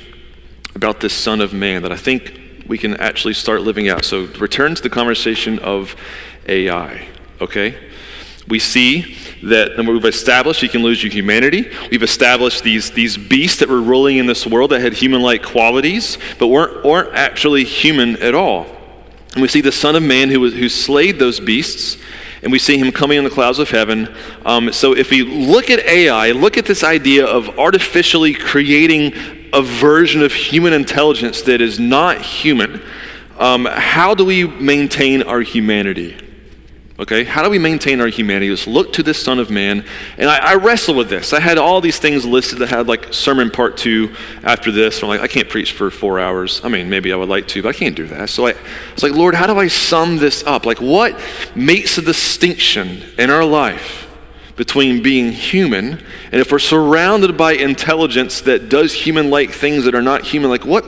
about 0.74 1.02
this 1.02 1.14
Son 1.14 1.40
of 1.40 1.54
Man 1.54 1.84
that 1.84 1.92
I 1.92 1.98
think 1.98 2.64
we 2.66 2.80
can 2.80 2.96
actually 2.96 3.36
start 3.36 3.62
living 3.62 3.88
out. 3.88 4.04
So, 4.04 4.26
return 4.40 4.74
to 4.74 4.82
the 4.82 4.90
conversation 4.90 5.60
of 5.60 5.96
AI, 6.48 7.08
okay? 7.42 7.92
We 8.48 8.60
see 8.60 9.18
that 9.44 9.78
we've 9.78 10.06
established 10.06 10.62
you 10.62 10.70
can 10.70 10.84
lose 10.84 11.04
your 11.04 11.12
humanity. 11.12 11.70
We've 11.90 12.04
established 12.04 12.64
these, 12.64 12.92
these 12.92 13.18
beasts 13.18 13.60
that 13.60 13.70
were 13.70 13.82
ruling 13.82 14.18
in 14.18 14.28
this 14.28 14.46
world 14.46 14.72
that 14.72 14.82
had 14.82 14.94
human 14.94 15.22
like 15.22 15.44
qualities, 15.44 16.18
but 16.38 16.48
weren't, 16.48 16.86
weren't 16.86 17.16
actually 17.16 17.64
human 17.64 18.22
at 18.22 18.36
all. 18.36 18.68
And 19.34 19.42
we 19.42 19.48
see 19.48 19.62
the 19.62 19.72
Son 19.72 19.96
of 19.96 20.04
Man 20.04 20.30
who, 20.30 20.40
was, 20.40 20.54
who 20.54 20.70
slayed 20.70 21.18
those 21.18 21.40
beasts, 21.40 21.98
and 22.44 22.52
we 22.52 22.60
see 22.60 22.78
him 22.78 22.92
coming 22.92 23.18
in 23.18 23.24
the 23.24 23.30
clouds 23.30 23.58
of 23.58 23.70
heaven. 23.70 24.16
Um, 24.46 24.72
so 24.72 24.96
if 24.96 25.10
we 25.10 25.24
look 25.24 25.70
at 25.72 25.80
AI, 25.80 26.32
look 26.32 26.58
at 26.58 26.66
this 26.66 26.84
idea 26.84 27.26
of 27.26 27.58
artificially 27.58 28.34
creating 28.34 29.14
a 29.52 29.62
version 29.62 30.22
of 30.22 30.34
human 30.34 30.74
intelligence 30.74 31.42
that 31.44 31.62
is 31.62 31.80
not 31.80 32.22
human, 32.22 32.82
um, 33.40 33.66
how 33.66 34.14
do 34.14 34.24
we 34.24 34.46
maintain 34.46 35.24
our 35.24 35.42
humanity? 35.42 36.16
Okay, 36.98 37.26
how 37.26 37.44
do 37.44 37.50
we 37.50 37.60
maintain 37.60 38.00
our 38.00 38.08
humanity? 38.08 38.48
Just 38.48 38.68
look 38.68 38.94
to 38.94 39.04
this 39.04 39.22
Son 39.22 39.38
of 39.38 39.50
Man. 39.50 39.86
And 40.18 40.30
I, 40.30 40.54
I 40.54 40.56
wrestle 40.56 40.96
with 40.96 41.10
this. 41.10 41.34
I 41.34 41.42
had 41.42 41.58
all 41.58 41.82
these 41.82 42.00
things 42.00 42.26
listed 42.26 42.60
that 42.60 42.70
had 42.70 42.88
like 42.88 43.14
sermon 43.14 43.52
part 43.52 43.76
two 43.76 44.16
after 44.44 44.72
this. 44.72 45.04
I'm 45.04 45.10
like, 45.10 45.20
I 45.20 45.28
can't 45.28 45.50
preach 45.50 45.74
for 45.74 45.92
four 45.92 46.22
hours. 46.22 46.62
I 46.64 46.70
mean, 46.70 46.90
maybe 46.90 47.12
I 47.12 47.18
would 47.18 47.28
like 47.28 47.50
to, 47.50 47.62
but 47.62 47.70
I 47.70 47.78
can't 47.78 47.98
do 47.98 48.08
that. 48.08 48.30
So 48.30 48.48
I, 48.48 48.52
I 48.52 48.56
was 48.94 49.04
like, 49.04 49.12
Lord, 49.12 49.36
how 49.36 49.46
do 49.46 49.60
I 49.60 49.68
sum 49.68 50.18
this 50.18 50.42
up? 50.46 50.66
Like, 50.66 50.80
what 50.80 51.20
makes 51.54 51.98
a 51.98 52.02
distinction 52.02 53.04
in 53.18 53.30
our 53.30 53.44
life 53.44 54.08
between 54.56 55.04
being 55.04 55.34
human 55.34 56.02
and 56.32 56.36
if 56.42 56.50
we're 56.50 56.60
surrounded 56.60 57.36
by 57.36 57.52
intelligence 57.56 58.40
that 58.42 58.70
does 58.70 58.94
human 58.94 59.30
like 59.30 59.52
things 59.52 59.84
that 59.84 59.96
are 59.96 60.02
not 60.02 60.24
human, 60.24 60.50
like 60.50 60.66
what, 60.66 60.86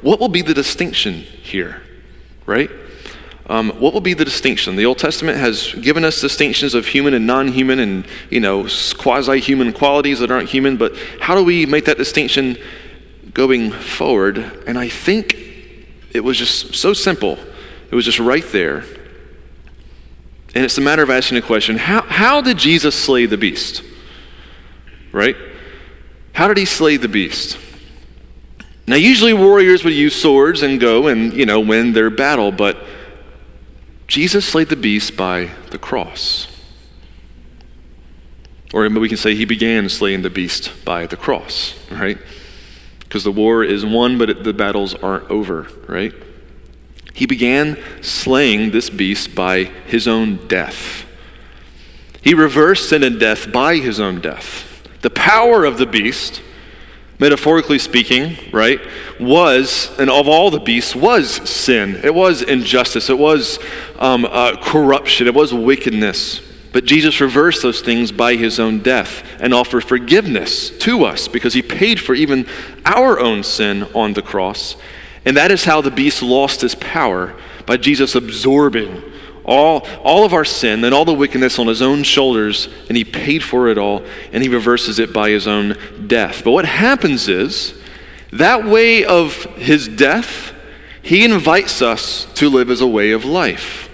what 0.00 0.18
will 0.18 0.28
be 0.28 0.40
the 0.40 0.54
distinction 0.54 1.12
here, 1.12 1.82
right? 2.46 2.70
Um, 3.52 3.68
what 3.72 3.92
will 3.92 4.00
be 4.00 4.14
the 4.14 4.24
distinction? 4.24 4.76
The 4.76 4.86
Old 4.86 4.96
Testament 4.96 5.36
has 5.36 5.74
given 5.74 6.06
us 6.06 6.22
distinctions 6.22 6.72
of 6.72 6.86
human 6.86 7.12
and 7.12 7.26
non-human, 7.26 7.80
and 7.80 8.06
you 8.30 8.40
know 8.40 8.66
quasi-human 8.96 9.74
qualities 9.74 10.20
that 10.20 10.30
aren't 10.30 10.48
human. 10.48 10.78
But 10.78 10.96
how 11.20 11.34
do 11.34 11.44
we 11.44 11.66
make 11.66 11.84
that 11.84 11.98
distinction 11.98 12.56
going 13.34 13.70
forward? 13.70 14.38
And 14.66 14.78
I 14.78 14.88
think 14.88 15.36
it 16.12 16.20
was 16.20 16.38
just 16.38 16.74
so 16.74 16.94
simple. 16.94 17.38
It 17.90 17.94
was 17.94 18.06
just 18.06 18.18
right 18.18 18.44
there. 18.52 18.84
And 20.54 20.64
it's 20.64 20.78
a 20.78 20.80
matter 20.80 21.02
of 21.02 21.10
asking 21.10 21.36
a 21.36 21.42
question: 21.42 21.76
How 21.76 22.00
how 22.00 22.40
did 22.40 22.56
Jesus 22.56 22.94
slay 22.94 23.26
the 23.26 23.36
beast? 23.36 23.82
Right? 25.12 25.36
How 26.32 26.48
did 26.48 26.56
he 26.56 26.64
slay 26.64 26.96
the 26.96 27.06
beast? 27.06 27.58
Now, 28.86 28.96
usually 28.96 29.34
warriors 29.34 29.84
would 29.84 29.92
use 29.92 30.16
swords 30.16 30.62
and 30.62 30.80
go 30.80 31.08
and, 31.08 31.34
you 31.34 31.44
know, 31.44 31.60
win 31.60 31.92
their 31.92 32.08
battle, 32.08 32.50
but 32.50 32.78
Jesus 34.06 34.46
slayed 34.46 34.68
the 34.68 34.76
beast 34.76 35.16
by 35.16 35.50
the 35.70 35.78
cross. 35.78 36.48
Or 38.72 38.88
we 38.88 39.08
can 39.08 39.18
say 39.18 39.34
he 39.34 39.44
began 39.44 39.88
slaying 39.88 40.22
the 40.22 40.30
beast 40.30 40.84
by 40.84 41.06
the 41.06 41.16
cross, 41.16 41.74
right? 41.90 42.18
Because 43.00 43.24
the 43.24 43.32
war 43.32 43.62
is 43.62 43.84
won, 43.84 44.16
but 44.16 44.44
the 44.44 44.54
battles 44.54 44.94
aren't 44.94 45.30
over, 45.30 45.68
right? 45.86 46.14
He 47.12 47.26
began 47.26 47.78
slaying 48.00 48.70
this 48.70 48.88
beast 48.88 49.34
by 49.34 49.64
his 49.64 50.08
own 50.08 50.48
death. 50.48 51.04
He 52.22 52.32
reversed 52.32 52.88
sin 52.88 53.02
and 53.02 53.20
death 53.20 53.52
by 53.52 53.76
his 53.76 54.00
own 54.00 54.20
death. 54.20 54.88
The 55.02 55.10
power 55.10 55.64
of 55.64 55.76
the 55.76 55.86
beast, 55.86 56.40
metaphorically 57.18 57.78
speaking, 57.78 58.36
right, 58.52 58.80
was, 59.20 59.90
and 59.98 60.10
of 60.10 60.28
all 60.28 60.50
the 60.50 60.60
beasts, 60.60 60.94
was 60.96 61.48
sin. 61.48 62.00
It 62.02 62.14
was 62.14 62.42
injustice. 62.42 63.08
It 63.10 63.18
was 63.18 63.58
um, 63.98 64.24
uh, 64.24 64.56
corruption. 64.60 65.26
It 65.26 65.34
was 65.34 65.54
wickedness. 65.54 66.40
But 66.72 66.86
Jesus 66.86 67.20
reversed 67.20 67.62
those 67.62 67.82
things 67.82 68.10
by 68.10 68.36
his 68.36 68.58
own 68.58 68.80
death 68.80 69.22
and 69.40 69.52
offered 69.52 69.84
forgiveness 69.84 70.70
to 70.78 71.04
us 71.04 71.28
because 71.28 71.52
he 71.54 71.62
paid 71.62 72.00
for 72.00 72.14
even 72.14 72.46
our 72.84 73.20
own 73.20 73.42
sin 73.42 73.84
on 73.94 74.14
the 74.14 74.22
cross. 74.22 74.76
And 75.24 75.36
that 75.36 75.50
is 75.50 75.64
how 75.64 75.82
the 75.82 75.90
beast 75.90 76.22
lost 76.22 76.62
his 76.62 76.74
power 76.74 77.36
by 77.66 77.76
Jesus 77.76 78.14
absorbing 78.14 79.02
all, 79.52 79.86
all 80.02 80.24
of 80.24 80.32
our 80.32 80.44
sin 80.44 80.84
and 80.84 80.94
all 80.94 81.04
the 81.04 81.12
wickedness 81.12 81.58
on 81.58 81.66
his 81.66 81.82
own 81.82 82.02
shoulders, 82.02 82.68
and 82.88 82.96
he 82.96 83.04
paid 83.04 83.42
for 83.42 83.68
it 83.68 83.78
all, 83.78 84.04
and 84.32 84.42
he 84.42 84.48
reverses 84.48 84.98
it 84.98 85.12
by 85.12 85.30
his 85.30 85.46
own 85.46 85.76
death. 86.06 86.42
But 86.44 86.52
what 86.52 86.64
happens 86.64 87.28
is, 87.28 87.78
that 88.32 88.64
way 88.64 89.04
of 89.04 89.34
his 89.56 89.88
death, 89.88 90.54
he 91.02 91.24
invites 91.24 91.82
us 91.82 92.26
to 92.34 92.48
live 92.48 92.70
as 92.70 92.80
a 92.80 92.86
way 92.86 93.10
of 93.10 93.24
life. 93.24 93.90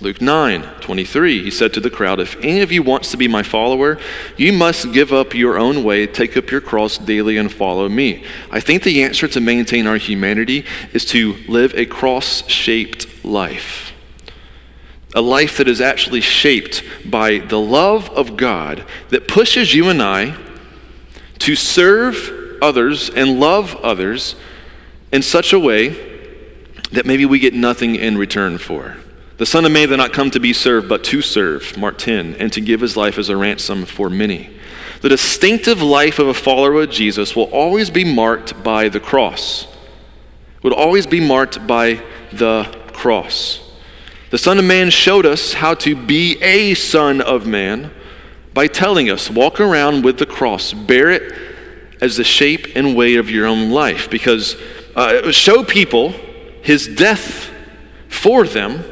Luke 0.00 0.20
9, 0.20 0.62
23, 0.80 1.42
he 1.42 1.50
said 1.50 1.74
to 1.74 1.80
the 1.80 1.90
crowd, 1.90 2.20
If 2.20 2.36
any 2.36 2.60
of 2.60 2.70
you 2.70 2.84
wants 2.84 3.10
to 3.10 3.16
be 3.16 3.26
my 3.26 3.42
follower, 3.42 3.98
you 4.36 4.52
must 4.52 4.92
give 4.92 5.12
up 5.12 5.34
your 5.34 5.58
own 5.58 5.82
way, 5.82 6.06
take 6.06 6.36
up 6.36 6.52
your 6.52 6.60
cross 6.60 6.98
daily, 6.98 7.36
and 7.36 7.52
follow 7.52 7.88
me. 7.88 8.22
I 8.48 8.60
think 8.60 8.84
the 8.84 9.02
answer 9.02 9.26
to 9.26 9.40
maintain 9.40 9.88
our 9.88 9.96
humanity 9.96 10.64
is 10.92 11.04
to 11.06 11.34
live 11.48 11.74
a 11.74 11.84
cross 11.84 12.48
shaped 12.48 13.24
life. 13.24 13.92
A 15.16 15.20
life 15.20 15.56
that 15.56 15.66
is 15.66 15.80
actually 15.80 16.20
shaped 16.20 16.84
by 17.04 17.38
the 17.38 17.58
love 17.58 18.08
of 18.10 18.36
God 18.36 18.84
that 19.08 19.26
pushes 19.26 19.74
you 19.74 19.88
and 19.88 20.00
I 20.00 20.36
to 21.40 21.56
serve 21.56 22.58
others 22.62 23.10
and 23.10 23.40
love 23.40 23.74
others 23.76 24.36
in 25.10 25.22
such 25.22 25.52
a 25.52 25.58
way 25.58 25.88
that 26.92 27.04
maybe 27.04 27.26
we 27.26 27.40
get 27.40 27.52
nothing 27.52 27.96
in 27.96 28.16
return 28.16 28.58
for. 28.58 28.96
The 29.38 29.46
Son 29.46 29.64
of 29.64 29.70
Man 29.70 29.88
did 29.88 29.98
not 29.98 30.12
come 30.12 30.32
to 30.32 30.40
be 30.40 30.52
served, 30.52 30.88
but 30.88 31.04
to 31.04 31.22
serve, 31.22 31.76
Mark 31.76 31.96
10, 31.96 32.34
and 32.40 32.52
to 32.52 32.60
give 32.60 32.80
his 32.80 32.96
life 32.96 33.18
as 33.18 33.28
a 33.28 33.36
ransom 33.36 33.86
for 33.86 34.10
many. 34.10 34.50
The 35.00 35.08
distinctive 35.08 35.80
life 35.80 36.18
of 36.18 36.26
a 36.26 36.34
follower 36.34 36.82
of 36.82 36.90
Jesus 36.90 37.36
will 37.36 37.44
always 37.44 37.88
be 37.88 38.02
marked 38.02 38.64
by 38.64 38.88
the 38.88 38.98
cross, 38.98 39.68
would 40.64 40.72
always 40.72 41.06
be 41.06 41.20
marked 41.20 41.68
by 41.68 42.02
the 42.32 42.64
cross. 42.92 43.60
The 44.30 44.38
Son 44.38 44.58
of 44.58 44.64
Man 44.64 44.90
showed 44.90 45.24
us 45.24 45.52
how 45.52 45.74
to 45.74 45.94
be 45.94 46.36
a 46.42 46.74
Son 46.74 47.20
of 47.20 47.46
Man 47.46 47.92
by 48.54 48.66
telling 48.66 49.08
us, 49.08 49.30
walk 49.30 49.60
around 49.60 50.04
with 50.04 50.18
the 50.18 50.26
cross, 50.26 50.72
bear 50.72 51.10
it 51.10 51.32
as 52.00 52.16
the 52.16 52.24
shape 52.24 52.66
and 52.74 52.96
weight 52.96 53.18
of 53.18 53.30
your 53.30 53.46
own 53.46 53.70
life, 53.70 54.10
because 54.10 54.56
uh, 54.96 55.30
show 55.30 55.62
people 55.62 56.10
his 56.60 56.88
death 56.88 57.50
for 58.08 58.44
them 58.44 58.82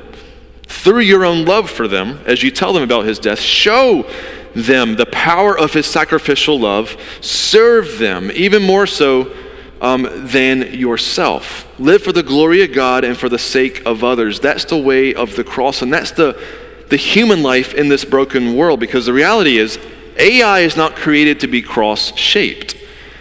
through 0.66 1.00
your 1.00 1.24
own 1.24 1.44
love 1.44 1.70
for 1.70 1.88
them, 1.88 2.20
as 2.26 2.42
you 2.42 2.50
tell 2.50 2.72
them 2.72 2.82
about 2.82 3.04
his 3.04 3.18
death, 3.18 3.40
show 3.40 4.08
them 4.54 4.96
the 4.96 5.06
power 5.06 5.56
of 5.56 5.72
his 5.72 5.86
sacrificial 5.86 6.58
love. 6.58 6.96
Serve 7.20 7.98
them, 7.98 8.30
even 8.32 8.62
more 8.62 8.86
so 8.86 9.32
um, 9.80 10.08
than 10.28 10.74
yourself. 10.74 11.68
Live 11.78 12.02
for 12.02 12.12
the 12.12 12.22
glory 12.22 12.62
of 12.62 12.72
God 12.72 13.04
and 13.04 13.16
for 13.16 13.28
the 13.28 13.38
sake 13.38 13.84
of 13.84 14.02
others. 14.02 14.40
That's 14.40 14.64
the 14.64 14.78
way 14.78 15.14
of 15.14 15.36
the 15.36 15.44
cross, 15.44 15.82
and 15.82 15.92
that's 15.92 16.12
the, 16.12 16.40
the 16.88 16.96
human 16.96 17.42
life 17.42 17.74
in 17.74 17.88
this 17.88 18.04
broken 18.04 18.56
world, 18.56 18.80
because 18.80 19.06
the 19.06 19.12
reality 19.12 19.58
is, 19.58 19.78
AI 20.18 20.60
is 20.60 20.76
not 20.76 20.96
created 20.96 21.40
to 21.40 21.46
be 21.46 21.60
cross 21.60 22.16
shaped. 22.16 22.74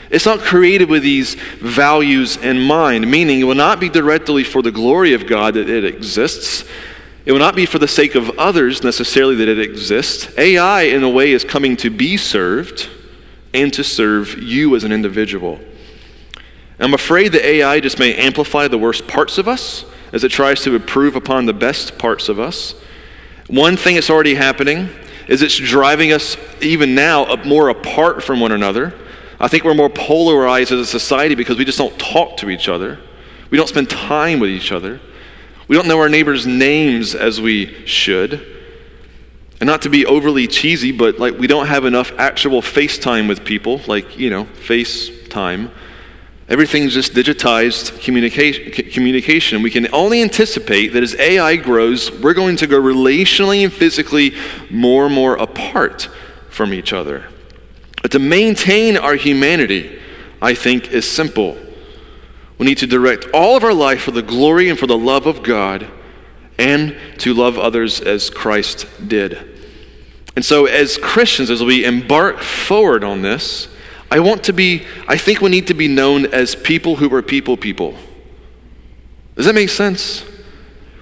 It's 0.09 0.25
not 0.25 0.39
created 0.39 0.89
with 0.89 1.03
these 1.03 1.35
values 1.59 2.37
in 2.37 2.61
mind, 2.61 3.09
meaning 3.09 3.41
it 3.41 3.43
will 3.43 3.55
not 3.55 3.81
be 3.81 3.89
directly 3.89 4.45
for 4.45 4.61
the 4.61 4.71
glory 4.71 5.13
of 5.13 5.27
God 5.27 5.55
that 5.55 5.67
it 5.67 5.83
exists. 5.83 6.63
It 7.25 7.31
will 7.31 7.39
not 7.39 7.55
be 7.55 7.65
for 7.65 7.79
the 7.79 7.87
sake 7.87 8.13
of 8.13 8.29
others 8.37 8.83
necessarily 8.83 9.35
that 9.35 9.47
it 9.47 9.59
exists. 9.59 10.29
AI, 10.37 10.83
in 10.83 11.03
a 11.03 11.09
way, 11.09 11.31
is 11.31 11.43
coming 11.43 11.75
to 11.77 11.89
be 11.89 12.17
served 12.17 12.87
and 13.53 13.73
to 13.73 13.83
serve 13.83 14.37
you 14.37 14.75
as 14.75 14.83
an 14.83 14.91
individual. 14.91 15.59
I'm 16.79 16.93
afraid 16.93 17.31
that 17.31 17.43
AI 17.43 17.79
just 17.79 17.97
may 17.97 18.13
amplify 18.13 18.67
the 18.67 18.77
worst 18.77 19.07
parts 19.07 19.37
of 19.37 19.47
us 19.47 19.85
as 20.11 20.23
it 20.23 20.29
tries 20.29 20.61
to 20.63 20.75
improve 20.75 21.15
upon 21.15 21.45
the 21.45 21.53
best 21.53 21.97
parts 21.97 22.29
of 22.29 22.39
us. 22.39 22.75
One 23.47 23.77
thing 23.77 23.95
that's 23.95 24.09
already 24.09 24.35
happening 24.35 24.89
is 25.27 25.41
it's 25.41 25.57
driving 25.57 26.11
us 26.11 26.37
even 26.61 26.93
now 26.93 27.35
more 27.45 27.69
apart 27.69 28.23
from 28.23 28.39
one 28.39 28.51
another. 28.51 28.93
I 29.39 29.47
think 29.47 29.63
we're 29.63 29.73
more 29.73 29.89
polarized 29.89 30.71
as 30.71 30.79
a 30.79 30.85
society 30.85 31.33
because 31.33 31.57
we 31.57 31.65
just 31.65 31.77
don't 31.77 31.97
talk 31.97 32.37
to 32.37 32.49
each 32.49 32.67
other. 32.67 32.99
We 33.49 33.57
don't 33.57 33.67
spend 33.67 33.89
time 33.89 34.39
with 34.39 34.49
each 34.49 34.71
other. 34.71 34.99
We 35.67 35.75
don't 35.75 35.87
know 35.87 35.99
our 35.99 36.09
neighbors' 36.09 36.45
names 36.45 37.15
as 37.15 37.41
we 37.41 37.85
should. 37.85 38.53
And 39.59 39.67
not 39.67 39.81
to 39.83 39.89
be 39.89 40.05
overly 40.05 40.47
cheesy, 40.47 40.91
but 40.91 41.17
like 41.17 41.37
we 41.37 41.47
don't 41.47 41.67
have 41.67 41.85
enough 41.85 42.11
actual 42.17 42.61
FaceTime 42.61 43.27
with 43.27 43.45
people, 43.45 43.81
like, 43.87 44.17
you 44.17 44.29
know, 44.29 44.45
FaceTime. 44.45 45.71
Everything's 46.47 46.93
just 46.93 47.13
digitized 47.13 47.99
communication, 48.03 48.71
communication. 48.91 49.63
We 49.63 49.71
can 49.71 49.91
only 49.93 50.21
anticipate 50.21 50.89
that 50.89 51.01
as 51.01 51.15
AI 51.15 51.55
grows, 51.55 52.11
we're 52.11 52.35
going 52.35 52.57
to 52.57 52.67
go 52.67 52.79
relationally 52.79 53.63
and 53.63 53.73
physically 53.73 54.35
more 54.69 55.05
and 55.07 55.15
more 55.15 55.35
apart 55.37 56.09
from 56.49 56.71
each 56.71 56.93
other. 56.93 57.25
But 58.03 58.11
to 58.11 58.19
maintain 58.19 58.97
our 58.97 59.15
humanity, 59.15 59.99
I 60.39 60.53
think, 60.53 60.91
is 60.91 61.09
simple. 61.09 61.57
We 62.57 62.65
need 62.65 62.77
to 62.79 62.87
direct 62.87 63.25
all 63.33 63.57
of 63.57 63.63
our 63.63 63.73
life 63.73 64.03
for 64.03 64.11
the 64.11 64.21
glory 64.21 64.69
and 64.69 64.79
for 64.79 64.87
the 64.87 64.97
love 64.97 65.25
of 65.25 65.43
God 65.43 65.87
and 66.57 66.95
to 67.17 67.33
love 67.33 67.57
others 67.57 67.99
as 67.99 68.29
Christ 68.29 68.87
did. 69.07 69.55
And 70.35 70.43
so, 70.43 70.65
as 70.65 70.97
Christians, 70.97 71.49
as 71.49 71.63
we 71.63 71.85
embark 71.85 72.39
forward 72.39 73.03
on 73.03 73.21
this, 73.21 73.67
I 74.11 74.19
want 74.19 74.43
to 74.45 74.53
be, 74.53 74.85
I 75.07 75.17
think 75.17 75.41
we 75.41 75.49
need 75.49 75.67
to 75.67 75.73
be 75.73 75.87
known 75.87 76.25
as 76.25 76.55
people 76.55 76.97
who 76.97 77.13
are 77.13 77.21
people 77.21 77.57
people. 77.57 77.95
Does 79.35 79.45
that 79.45 79.55
make 79.55 79.69
sense? 79.69 80.23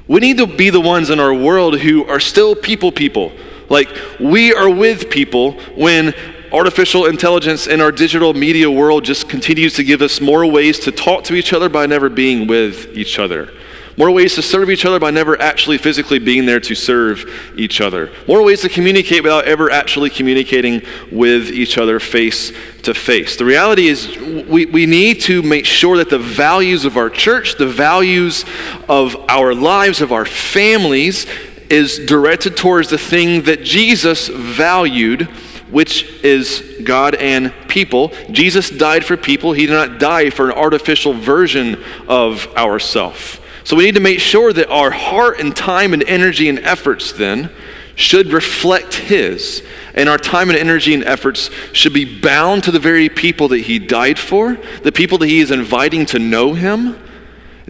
We 0.07 0.19
need 0.19 0.37
to 0.37 0.47
be 0.47 0.69
the 0.69 0.81
ones 0.81 1.09
in 1.09 1.19
our 1.19 1.33
world 1.33 1.79
who 1.79 2.05
are 2.05 2.19
still 2.19 2.55
people 2.55 2.91
people. 2.91 3.31
Like, 3.69 3.89
we 4.19 4.53
are 4.53 4.69
with 4.69 5.09
people 5.09 5.53
when 5.75 6.13
artificial 6.53 7.07
intelligence 7.07 7.65
in 7.65 7.81
our 7.81 7.91
digital 7.91 8.33
media 8.33 8.69
world 8.69 9.03
just 9.03 9.27
continues 9.27 9.73
to 9.73 9.83
give 9.83 10.01
us 10.03 10.21
more 10.21 10.45
ways 10.45 10.77
to 10.79 10.91
talk 10.91 11.23
to 11.23 11.33
each 11.33 11.51
other 11.51 11.67
by 11.67 11.87
never 11.87 12.09
being 12.09 12.45
with 12.45 12.95
each 12.95 13.17
other. 13.17 13.49
More 13.97 14.09
ways 14.09 14.35
to 14.35 14.41
serve 14.41 14.71
each 14.71 14.85
other 14.85 14.99
by 14.99 15.11
never 15.11 15.39
actually 15.39 15.77
physically 15.77 16.17
being 16.17 16.45
there 16.45 16.59
to 16.59 16.73
serve 16.73 17.25
each 17.55 17.79
other. 17.79 18.11
More 18.27 18.43
ways 18.43 18.61
to 18.61 18.69
communicate 18.69 19.21
without 19.23 19.45
ever 19.45 19.71
actually 19.71 20.09
communicating 20.09 20.81
with 21.11 21.49
each 21.49 21.77
other 21.77 21.99
face 21.99 22.51
to 22.83 22.93
face. 22.93 23.35
The 23.35 23.45
reality 23.45 23.87
is, 23.87 24.17
we, 24.47 24.65
we 24.65 24.85
need 24.87 25.21
to 25.21 25.43
make 25.43 25.65
sure 25.65 25.97
that 25.97 26.09
the 26.09 26.19
values 26.19 26.85
of 26.85 26.97
our 26.97 27.09
church, 27.09 27.57
the 27.57 27.67
values 27.67 28.45
of 28.89 29.15
our 29.29 29.53
lives, 29.53 30.01
of 30.01 30.11
our 30.11 30.25
families, 30.25 31.27
is 31.69 31.99
directed 31.99 32.57
towards 32.57 32.89
the 32.89 32.97
thing 32.97 33.43
that 33.43 33.63
Jesus 33.63 34.27
valued 34.27 35.27
which 35.73 36.03
is 36.23 36.79
God 36.83 37.15
and 37.15 37.51
people. 37.67 38.13
Jesus 38.29 38.69
died 38.69 39.03
for 39.03 39.17
people. 39.17 39.53
He 39.53 39.65
did 39.65 39.73
not 39.73 39.99
die 39.99 40.29
for 40.29 40.45
an 40.45 40.55
artificial 40.55 41.13
version 41.13 41.83
of 42.07 42.47
ourself. 42.55 43.41
So 43.63 43.75
we 43.75 43.85
need 43.85 43.95
to 43.95 43.99
make 43.99 44.19
sure 44.19 44.53
that 44.53 44.69
our 44.69 44.91
heart 44.91 45.39
and 45.39 45.55
time 45.55 45.93
and 45.93 46.03
energy 46.03 46.47
and 46.47 46.59
efforts 46.59 47.11
then 47.11 47.49
should 47.95 48.27
reflect 48.27 48.93
His. 48.93 49.63
And 49.95 50.07
our 50.07 50.19
time 50.19 50.51
and 50.51 50.59
energy 50.59 50.93
and 50.93 51.03
efforts 51.03 51.49
should 51.71 51.93
be 51.93 52.21
bound 52.21 52.63
to 52.65 52.71
the 52.71 52.79
very 52.79 53.09
people 53.09 53.47
that 53.47 53.61
He 53.61 53.79
died 53.79 54.19
for, 54.19 54.59
the 54.83 54.91
people 54.91 55.17
that 55.19 55.27
He 55.27 55.39
is 55.39 55.49
inviting 55.49 56.05
to 56.07 56.19
know 56.19 56.53
Him, 56.53 56.99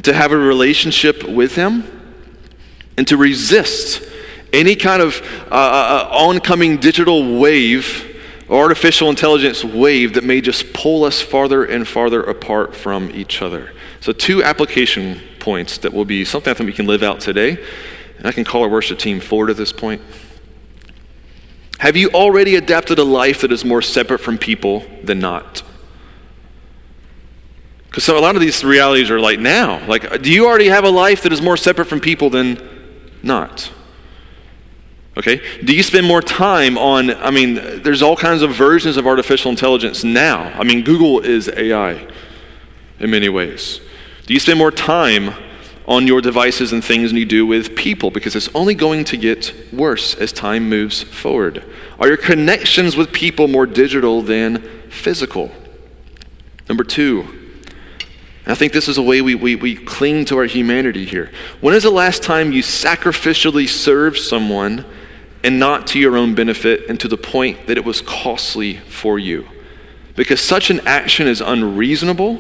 to 0.02 0.14
have 0.14 0.34
a 0.34 0.38
relationship 0.38 1.24
with 1.24 1.56
Him, 1.56 1.86
and 2.98 3.08
to 3.08 3.16
resist 3.16 4.10
any 4.54 4.76
kind 4.76 5.02
of 5.02 5.22
uh, 5.52 5.56
uh, 5.56 6.10
uh 6.12 6.16
oncoming 6.16 6.78
digital 6.78 7.40
wave 7.40 8.12
artificial 8.50 9.10
intelligence 9.10 9.64
wave 9.64 10.14
that 10.14 10.24
may 10.24 10.42
just 10.42 10.74
pull 10.74 11.04
us 11.04 11.22
farther 11.22 11.64
and 11.64 11.88
farther 11.88 12.22
apart 12.24 12.76
from 12.76 13.10
each 13.12 13.42
other. 13.42 13.72
So, 14.00 14.12
two 14.12 14.44
application 14.44 15.22
points 15.40 15.78
that 15.80 15.94
will 15.94 16.06
be 16.06 16.26
something 16.26 16.52
I 16.52 16.54
think 16.54 16.68
we 16.68 16.74
can 16.74 16.86
live 16.86 17.04
out 17.04 17.20
today. 17.20 17.58
And 18.18 18.28
I 18.28 18.32
can 18.32 18.44
call 18.44 18.64
our 18.64 18.70
worship 18.70 19.00
team 19.00 19.20
forward 19.20 19.50
at 19.50 19.58
this 19.58 19.72
point. 19.72 20.02
Have 21.80 21.98
you 21.98 22.10
already 22.12 22.56
adapted 22.56 23.00
a 23.00 23.04
life 23.04 23.42
that 23.42 23.52
is 23.52 23.66
more 23.66 23.82
separate 23.82 24.20
from 24.20 24.38
people 24.38 24.86
than 25.04 25.20
not? 25.20 25.64
Because 27.86 28.06
so 28.06 28.18
a 28.18 28.22
lot 28.22 28.36
of 28.36 28.42
these 28.42 28.64
realities 28.64 29.12
are 29.12 29.20
like 29.20 29.40
now. 29.40 29.86
Like, 29.88 30.22
do 30.22 30.32
you 30.32 30.48
already 30.48 30.68
have 30.68 30.84
a 30.84 30.90
life 30.90 31.24
that 31.24 31.34
is 31.34 31.42
more 31.42 31.58
separate 31.58 31.86
from 31.86 32.00
people 32.00 32.30
than 32.30 32.58
not? 33.22 33.72
Okay? 35.18 35.42
Do 35.64 35.76
you 35.76 35.84
spend 35.84 36.08
more 36.08 36.22
time 36.22 36.78
on, 36.78 37.12
I 37.12 37.30
mean, 37.30 37.56
there's 37.84 38.02
all 38.02 38.16
kinds 38.16 38.42
of 38.42 38.52
versions 38.56 38.98
of 38.98 39.06
artificial 39.06 39.52
intelligence 39.52 40.04
now. 40.04 40.52
I 40.56 40.64
mean, 40.64 40.84
Google 40.84 41.20
is 41.20 41.50
AI 41.50 42.08
in 43.00 43.12
many 43.12 43.30
ways. 43.30 43.80
Do 44.26 44.34
you 44.34 44.40
spend 44.40 44.58
more 44.58 44.72
time 44.72 45.34
on 45.86 46.08
your 46.08 46.22
devices 46.22 46.72
and 46.72 46.84
things 46.84 47.10
than 47.10 47.18
you 47.18 47.26
do 47.26 47.46
with 47.46 47.76
people? 47.76 48.10
Because 48.10 48.36
it's 48.36 48.50
only 48.56 48.74
going 48.74 49.04
to 49.06 49.18
get 49.18 49.54
worse 49.72 50.16
as 50.16 50.32
time 50.32 50.68
moves 50.68 51.04
forward. 51.04 51.64
Are 52.00 52.08
your 52.08 52.18
connections 52.18 52.96
with 52.96 53.12
people 53.12 53.48
more 53.48 53.66
digital 53.66 54.22
than 54.22 54.62
physical? 54.90 55.52
Number 56.68 56.84
two, 56.84 57.28
I 58.48 58.56
think 58.56 58.74
this 58.74 58.88
is 58.88 58.98
a 58.98 59.02
way 59.02 59.22
we, 59.22 59.36
we, 59.36 59.56
we 59.56 59.76
cling 59.76 60.26
to 60.26 60.38
our 60.38 60.46
humanity 60.46 61.06
here. 61.06 61.32
When 61.62 61.74
is 61.74 61.84
the 61.84 61.92
last 61.92 62.24
time 62.24 62.52
you 62.52 62.64
sacrificially 62.64 63.70
served 63.70 64.18
someone 64.18 64.86
and 65.44 65.60
not 65.60 65.88
to 65.88 66.00
your 66.00 66.16
own 66.16 66.34
benefit 66.36 66.90
and 66.90 67.00
to 67.00 67.08
the 67.08 67.18
point 67.18 67.68
that 67.68 67.78
it 67.78 67.84
was 67.84 68.02
costly 68.02 68.78
for 68.78 69.20
you. 69.20 69.48
Because 70.16 70.40
such 70.40 70.70
an 70.70 70.80
action 70.86 71.28
is 71.28 71.42
unreasonable. 71.42 72.40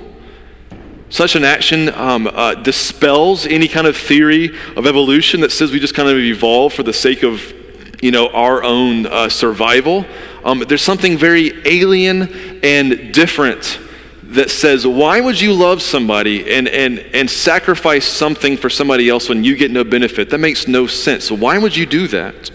Such 1.09 1.35
an 1.35 1.43
action 1.43 1.89
um, 1.89 2.27
uh, 2.27 2.55
dispels 2.55 3.45
any 3.45 3.67
kind 3.67 3.87
of 3.87 3.97
theory 3.97 4.51
of 4.75 4.87
evolution 4.87 5.41
that 5.41 5.51
says 5.51 5.71
we 5.71 5.79
just 5.79 5.93
kind 5.93 6.09
of 6.09 6.17
evolve 6.17 6.73
for 6.73 6.83
the 6.83 6.93
sake 6.93 7.23
of, 7.23 7.53
you 8.01 8.11
know, 8.11 8.29
our 8.29 8.63
own 8.63 9.05
uh, 9.05 9.29
survival. 9.29 10.05
Um, 10.43 10.63
there's 10.67 10.81
something 10.81 11.17
very 11.17 11.61
alien 11.67 12.61
and 12.63 13.13
different 13.13 13.79
that 14.23 14.49
says, 14.49 14.87
why 14.87 15.21
would 15.21 15.39
you 15.39 15.53
love 15.53 15.81
somebody 15.81 16.51
and, 16.51 16.67
and, 16.67 16.99
and 16.99 17.29
sacrifice 17.29 18.05
something 18.05 18.57
for 18.57 18.69
somebody 18.69 19.07
else 19.07 19.29
when 19.29 19.43
you 19.43 19.55
get 19.55 19.69
no 19.69 19.83
benefit? 19.83 20.31
That 20.31 20.39
makes 20.39 20.67
no 20.67 20.87
sense. 20.87 21.25
So 21.25 21.35
why 21.35 21.59
would 21.59 21.75
you 21.75 21.85
do 21.85 22.07
that? 22.07 22.49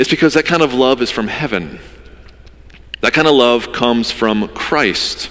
It's 0.00 0.08
because 0.08 0.32
that 0.32 0.46
kind 0.46 0.62
of 0.62 0.72
love 0.72 1.02
is 1.02 1.10
from 1.10 1.28
heaven. 1.28 1.78
That 3.02 3.12
kind 3.12 3.28
of 3.28 3.34
love 3.34 3.70
comes 3.70 4.10
from 4.10 4.48
Christ. 4.48 5.28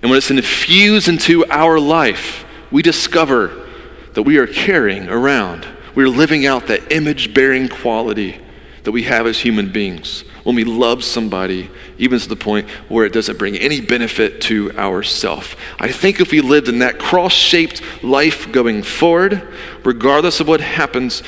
And 0.00 0.10
when 0.10 0.16
it's 0.16 0.30
infused 0.30 1.08
into 1.08 1.44
our 1.50 1.78
life, 1.78 2.46
we 2.70 2.80
discover 2.80 3.66
that 4.14 4.22
we 4.22 4.38
are 4.38 4.46
carrying 4.46 5.10
around, 5.10 5.66
we're 5.94 6.08
living 6.08 6.46
out 6.46 6.68
that 6.68 6.90
image 6.90 7.34
bearing 7.34 7.68
quality 7.68 8.40
that 8.84 8.92
we 8.92 9.02
have 9.02 9.26
as 9.26 9.40
human 9.40 9.70
beings 9.70 10.22
when 10.42 10.56
we 10.56 10.64
love 10.64 11.04
somebody, 11.04 11.68
even 11.98 12.18
to 12.18 12.28
the 12.30 12.34
point 12.34 12.70
where 12.88 13.04
it 13.04 13.12
doesn't 13.12 13.38
bring 13.38 13.56
any 13.58 13.82
benefit 13.82 14.40
to 14.40 14.72
ourself. 14.78 15.54
I 15.78 15.92
think 15.92 16.18
if 16.18 16.32
we 16.32 16.40
lived 16.40 16.68
in 16.68 16.78
that 16.78 16.98
cross 16.98 17.34
shaped 17.34 17.82
life 18.02 18.50
going 18.50 18.82
forward, 18.82 19.46
regardless 19.84 20.40
of 20.40 20.48
what 20.48 20.62
happens 20.62 21.22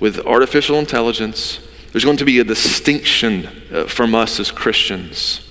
with 0.00 0.18
artificial 0.20 0.78
intelligence, 0.78 1.60
there's 1.94 2.04
going 2.04 2.16
to 2.16 2.24
be 2.24 2.40
a 2.40 2.44
distinction 2.44 3.46
uh, 3.72 3.84
from 3.84 4.16
us 4.16 4.40
as 4.40 4.50
Christians 4.50 5.48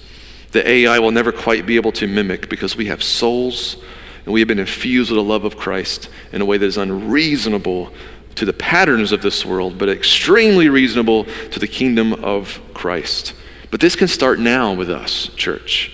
that 0.51 0.67
AI 0.67 0.99
will 0.99 1.11
never 1.11 1.31
quite 1.31 1.65
be 1.65 1.77
able 1.77 1.93
to 1.93 2.05
mimic 2.05 2.49
because 2.49 2.75
we 2.75 2.87
have 2.87 3.01
souls 3.01 3.77
and 4.25 4.33
we 4.33 4.41
have 4.41 4.49
been 4.49 4.59
infused 4.59 5.09
with 5.09 5.15
the 5.15 5.23
love 5.23 5.45
of 5.45 5.55
Christ 5.55 6.09
in 6.33 6.41
a 6.41 6.45
way 6.45 6.57
that 6.57 6.65
is 6.65 6.75
unreasonable 6.75 7.93
to 8.35 8.43
the 8.43 8.51
patterns 8.51 9.13
of 9.13 9.21
this 9.21 9.45
world, 9.45 9.77
but 9.77 9.87
extremely 9.87 10.67
reasonable 10.67 11.23
to 11.23 11.59
the 11.59 11.67
kingdom 11.67 12.11
of 12.11 12.59
Christ. 12.73 13.33
But 13.71 13.79
this 13.79 13.95
can 13.95 14.09
start 14.09 14.37
now 14.37 14.73
with 14.73 14.89
us, 14.89 15.29
church. 15.37 15.93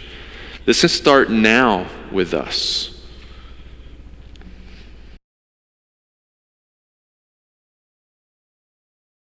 This 0.66 0.80
can 0.80 0.90
start 0.90 1.30
now 1.30 1.86
with 2.12 2.34
us. 2.34 2.99